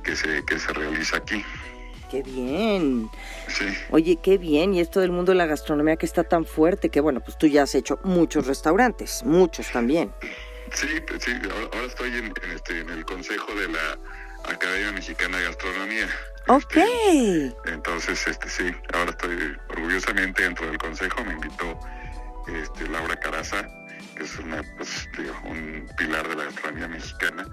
que 0.02 0.16
se 0.16 0.44
que 0.44 0.58
se 0.58 0.72
realiza 0.72 1.16
aquí 1.16 1.44
qué 2.10 2.22
bien. 2.22 3.08
Oye, 3.88 4.18
qué 4.22 4.36
bien. 4.36 4.74
Y 4.74 4.80
esto 4.80 5.00
del 5.00 5.10
mundo 5.10 5.32
de 5.32 5.38
la 5.38 5.46
gastronomía 5.46 5.96
que 5.96 6.04
está 6.04 6.24
tan 6.24 6.44
fuerte, 6.44 6.90
que 6.90 7.00
bueno, 7.00 7.20
pues 7.20 7.38
tú 7.38 7.46
ya 7.46 7.62
has 7.62 7.74
hecho 7.74 8.00
muchos 8.04 8.46
restaurantes, 8.46 9.22
muchos 9.24 9.72
también. 9.72 10.12
Sí, 10.74 10.88
sí, 11.20 11.32
ahora 11.72 11.86
estoy 11.86 12.16
en, 12.16 12.32
este, 12.54 12.80
en 12.80 12.90
el 12.90 13.04
consejo 13.04 13.54
de 13.54 13.68
la 13.68 13.98
Academia 14.44 14.92
Mexicana 14.92 15.38
de 15.38 15.44
Gastronomía. 15.44 16.08
Ok. 16.48 16.76
Este, 16.76 17.54
entonces, 17.66 18.26
este 18.26 18.48
sí, 18.48 18.74
ahora 18.94 19.10
estoy 19.10 19.56
orgullosamente 19.68 20.42
dentro 20.42 20.66
del 20.66 20.78
consejo. 20.78 21.24
Me 21.24 21.34
invitó 21.34 21.78
este, 22.48 22.88
Laura 22.88 23.16
Caraza, 23.20 23.68
que 24.16 24.24
es 24.24 24.38
una, 24.38 24.62
pues, 24.76 25.08
un 25.44 25.88
pilar 25.96 26.28
de 26.28 26.36
la 26.36 26.44
gastronomía 26.44 26.88
mexicana. 26.88 27.46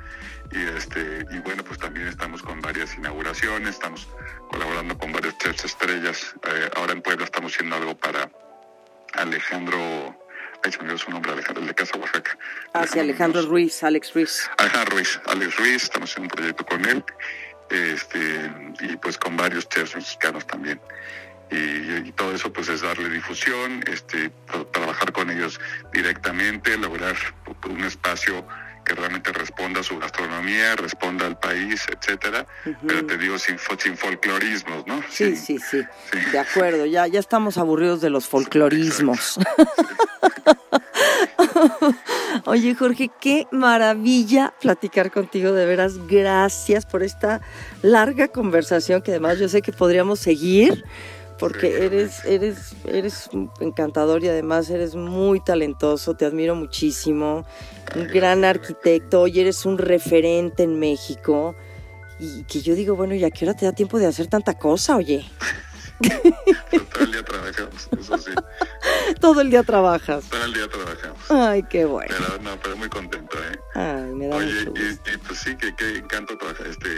Y, 0.51 0.61
este, 0.77 1.25
y 1.29 1.39
bueno, 1.39 1.63
pues 1.63 1.77
también 1.77 2.07
estamos 2.07 2.41
con 2.41 2.59
varias 2.61 2.95
inauguraciones, 2.95 3.75
estamos 3.75 4.07
colaborando 4.49 4.97
con 4.97 5.11
varios 5.11 5.37
chefs 5.37 5.65
estrellas. 5.65 6.33
Eh, 6.47 6.69
ahora 6.75 6.93
en 6.93 7.01
Puebla 7.01 7.25
estamos 7.25 7.53
haciendo 7.53 7.75
algo 7.75 7.95
para 7.95 8.31
Alejandro 9.13 10.17
Ahí 10.63 10.71
se 10.71 10.83
me 10.83 10.97
su 10.97 11.09
nombre, 11.09 11.31
Alejandro, 11.31 11.61
el 11.61 11.67
de 11.67 11.75
Casa 11.75 11.97
Oaxaca. 11.97 12.37
Ah, 12.73 12.85
sí, 12.85 12.99
Alejandro 12.99 13.41
Ruiz, 13.43 13.81
Alex 13.83 14.13
Ruiz. 14.13 14.49
Ajá, 14.57 14.85
Ruiz, 14.85 15.19
Alex 15.27 15.57
Ruiz, 15.57 15.83
estamos 15.83 16.11
haciendo 16.11 16.33
un 16.33 16.37
proyecto 16.37 16.65
con 16.65 16.85
él, 16.85 17.03
este, 17.69 18.51
y 18.81 18.97
pues 18.97 19.17
con 19.17 19.37
varios 19.37 19.69
chefs 19.69 19.95
mexicanos 19.95 20.45
también. 20.45 20.79
Y, 21.51 22.11
todo 22.11 22.35
eso 22.35 22.51
pues 22.51 22.67
es 22.67 22.81
darle 22.81 23.09
difusión, 23.09 23.81
este, 23.87 24.29
trabajar 24.71 25.11
con 25.13 25.29
ellos 25.29 25.59
directamente, 25.93 26.77
lograr 26.77 27.15
un 27.67 27.83
espacio 27.83 28.45
que 28.89 28.95
realmente 28.95 29.31
responda 29.31 29.81
a 29.81 29.83
su 29.83 29.99
gastronomía, 29.99 30.75
responda 30.75 31.27
al 31.27 31.37
país, 31.37 31.85
etcétera, 31.95 32.47
pero 32.87 33.05
te 33.05 33.19
digo 33.19 33.37
sin, 33.37 33.57
sin 33.77 33.95
folclorismos, 33.95 34.87
¿no? 34.87 35.03
Sí, 35.11 35.35
sí, 35.35 35.59
sí, 35.59 35.83
de 36.31 36.39
acuerdo, 36.39 36.87
ya, 36.87 37.05
ya 37.05 37.19
estamos 37.19 37.59
aburridos 37.59 38.01
de 38.01 38.09
los 38.09 38.27
folclorismos. 38.27 39.37
Oye, 42.45 42.73
Jorge, 42.73 43.11
qué 43.19 43.47
maravilla 43.51 44.55
platicar 44.59 45.11
contigo, 45.11 45.51
de 45.51 45.67
veras, 45.67 46.07
gracias 46.07 46.87
por 46.87 47.03
esta 47.03 47.41
larga 47.83 48.27
conversación 48.29 49.03
que 49.03 49.11
además 49.11 49.37
yo 49.37 49.49
sé 49.49 49.61
que 49.61 49.71
podríamos 49.71 50.19
seguir 50.19 50.83
porque 51.39 51.85
eres, 51.85 52.25
eres, 52.25 52.75
eres 52.85 53.29
encantador 53.61 54.23
y 54.23 54.27
además 54.27 54.69
eres 54.69 54.95
muy 54.95 55.39
talentoso, 55.39 56.13
te 56.15 56.25
admiro 56.25 56.53
muchísimo, 56.53 57.45
un 57.95 58.07
gran 58.07 58.43
arquitecto, 58.43 59.21
hoy 59.21 59.39
eres 59.39 59.65
un 59.65 59.77
referente 59.77 60.63
en 60.63 60.77
México 60.77 61.55
y 62.19 62.43
que 62.43 62.61
yo 62.61 62.75
digo, 62.75 62.95
bueno, 62.95 63.15
¿y 63.15 63.23
a 63.23 63.31
qué 63.31 63.45
hora 63.45 63.55
te 63.55 63.65
da 63.65 63.71
tiempo 63.71 63.97
de 63.97 64.07
hacer 64.07 64.27
tanta 64.27 64.55
cosa, 64.55 64.97
oye? 64.97 65.25
Todo 66.93 67.03
el 67.03 67.11
día 67.11 67.23
trabajamos, 67.23 67.89
eso 67.97 68.17
sí. 68.17 68.31
Todo 69.19 69.41
el 69.41 69.49
día 69.49 69.63
trabajas. 69.63 70.25
Todo 70.29 70.45
el 70.45 70.53
día 70.53 70.67
trabajamos. 70.67 71.31
Ay, 71.31 71.63
qué 71.69 71.85
bueno. 71.85 72.13
Pero, 72.17 72.41
no, 72.41 72.59
pero 72.61 72.77
muy 72.77 72.89
contento, 72.89 73.37
¿eh? 73.37 73.59
Ay, 73.75 74.13
me 74.13 74.27
da 74.27 74.35
Oye, 74.35 74.65
mucho 74.65 74.81
y, 74.81 75.13
y, 75.13 75.17
pues 75.17 75.39
sí, 75.39 75.55
que, 75.55 75.75
que 75.75 75.97
encanto 75.97 76.37
trabajar, 76.37 76.67
este, 76.67 76.89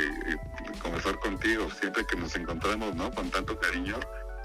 conversar 0.82 1.20
con 1.20 1.32
contigo, 1.32 1.68
siempre 1.80 2.06
que 2.06 2.16
nos 2.16 2.36
encontramos, 2.36 2.96
¿no? 2.96 3.12
Con 3.12 3.30
tanto 3.30 3.58
cariño 3.60 3.98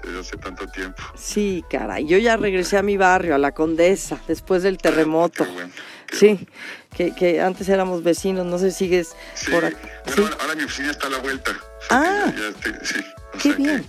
desde 0.03 0.19
hace 0.19 0.37
tanto 0.37 0.67
tiempo. 0.67 1.01
Sí, 1.15 1.63
caray. 1.69 2.05
Yo 2.05 2.17
ya 2.17 2.37
regresé 2.37 2.77
a 2.77 2.83
mi 2.83 2.97
barrio, 2.97 3.35
a 3.35 3.37
la 3.37 3.51
Condesa, 3.53 4.19
después 4.27 4.63
del 4.63 4.77
terremoto. 4.77 5.43
Qué 5.45 5.51
bueno. 5.51 5.73
qué 6.07 6.15
Sí, 6.15 6.47
que, 6.95 7.13
que 7.13 7.41
antes 7.41 7.67
éramos 7.69 8.03
vecinos, 8.03 8.45
no 8.45 8.57
sé 8.57 8.71
si 8.71 8.77
sigues 8.85 9.15
Sí, 9.33 9.51
por 9.51 9.65
aquí. 9.65 9.75
bueno, 10.05 10.27
Sí. 10.27 10.33
ahora, 10.39 10.55
mi 10.55 10.63
oficina 10.63 10.91
está 10.91 11.07
a 11.07 11.09
la 11.09 11.17
vuelta. 11.19 11.51
Ah. 11.89 12.31
ya, 12.35 12.41
ya 12.41 12.47
estoy- 12.49 12.73
sí, 12.85 12.99
o 13.33 13.37
Qué 13.37 13.53
bien. 13.53 13.85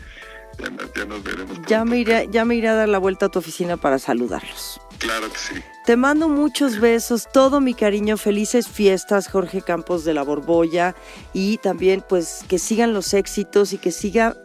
Ya, 0.59 0.71
nos- 0.71 0.93
ya 0.93 1.05
nos 1.05 1.23
veremos. 1.23 1.59
Ya 1.69 1.85
me, 1.85 1.99
iré, 1.99 2.27
ya 2.33 2.45
me 2.45 2.57
iré 2.57 2.67
a 2.69 2.75
dar 2.75 2.89
la 2.89 2.99
vuelta 2.99 3.27
a 3.27 3.29
tu 3.29 3.39
oficina 3.39 3.77
para 3.77 4.01
saludarlos. 4.01 4.81
Claro 4.99 5.31
que 5.31 5.39
sí. 5.39 5.55
Te 5.87 5.97
mando 5.97 6.29
muchos 6.29 6.81
besos, 6.81 7.29
todo 7.33 7.61
mi 7.61 7.73
cariño, 7.75 8.17
felices 8.17 8.67
fiestas, 8.67 9.29
Jorge 9.29 9.63
Campos 9.63 10.05
de 10.05 10.15
la 10.15 10.25
Borbolla, 10.25 10.97
y 11.33 11.59
también 11.59 12.03
pues 12.09 12.41
que 12.49 12.59
sigan 12.59 12.93
los 12.93 13.15
éxitos 13.15 13.73
y 13.73 13.79
que 13.79 13.93
siga, 13.93 14.37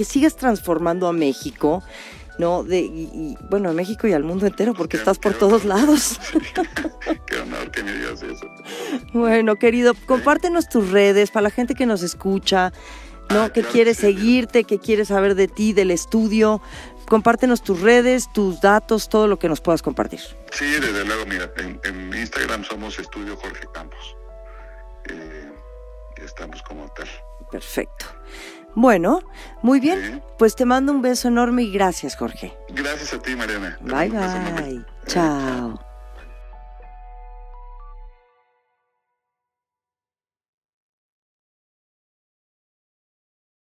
que 0.00 0.04
sigas 0.06 0.34
transformando 0.34 1.06
a 1.08 1.12
México, 1.12 1.82
¿no? 2.38 2.64
De, 2.64 2.80
y, 2.80 3.10
y, 3.12 3.36
bueno, 3.50 3.68
a 3.68 3.74
México 3.74 4.06
y 4.08 4.14
al 4.14 4.24
mundo 4.24 4.46
entero, 4.46 4.72
porque 4.72 4.92
Qué- 4.96 4.96
estás 5.02 5.18
por 5.18 5.34
todos 5.34 5.66
honor. 5.66 5.76
lados. 5.80 6.18
Qué 7.26 7.36
honor 7.38 7.70
que 7.70 7.82
me 7.82 7.92
digas 7.92 8.22
eso. 8.22 8.46
Bueno, 9.12 9.56
querido, 9.56 9.92
compártenos 10.06 10.70
tus 10.70 10.88
redes 10.90 11.30
para 11.30 11.42
la 11.42 11.50
gente 11.50 11.74
que 11.74 11.84
nos 11.84 12.02
escucha, 12.02 12.72
¿no? 13.28 13.42
Ah, 13.42 13.48
que 13.52 13.60
claro 13.60 13.72
quiere 13.74 13.92
sí. 13.92 14.00
seguirte, 14.00 14.64
que 14.64 14.78
quiere 14.78 15.04
saber 15.04 15.34
de 15.34 15.48
ti, 15.48 15.74
del 15.74 15.90
estudio. 15.90 16.62
Compártenos 17.06 17.62
tus 17.62 17.82
redes, 17.82 18.32
tus 18.32 18.62
datos, 18.62 19.10
todo 19.10 19.26
lo 19.28 19.38
que 19.38 19.50
nos 19.50 19.60
puedas 19.60 19.82
compartir. 19.82 20.20
Sí, 20.50 20.64
desde 20.64 21.04
luego, 21.04 21.26
mira, 21.26 21.52
en, 21.58 21.78
en 21.84 22.18
Instagram 22.18 22.64
somos 22.64 22.98
Estudio 22.98 23.36
Jorge 23.36 23.66
Campos. 23.74 24.16
Eh, 25.10 25.52
y 26.16 26.24
estamos 26.24 26.62
como 26.62 26.88
tal. 26.94 27.06
Perfecto. 27.50 28.06
Bueno, 28.74 29.20
muy 29.62 29.80
bien. 29.80 30.00
Sí. 30.02 30.22
Pues 30.38 30.56
te 30.56 30.64
mando 30.64 30.92
un 30.92 31.02
beso 31.02 31.28
enorme 31.28 31.62
y 31.62 31.72
gracias, 31.72 32.16
Jorge. 32.16 32.56
Gracias 32.70 33.12
a 33.12 33.18
ti, 33.20 33.36
Mariana. 33.36 33.78
Te 33.78 33.92
Bye, 33.92 34.06
enorme. 34.06 34.62
bye. 34.62 34.84
Chao. 35.06 35.89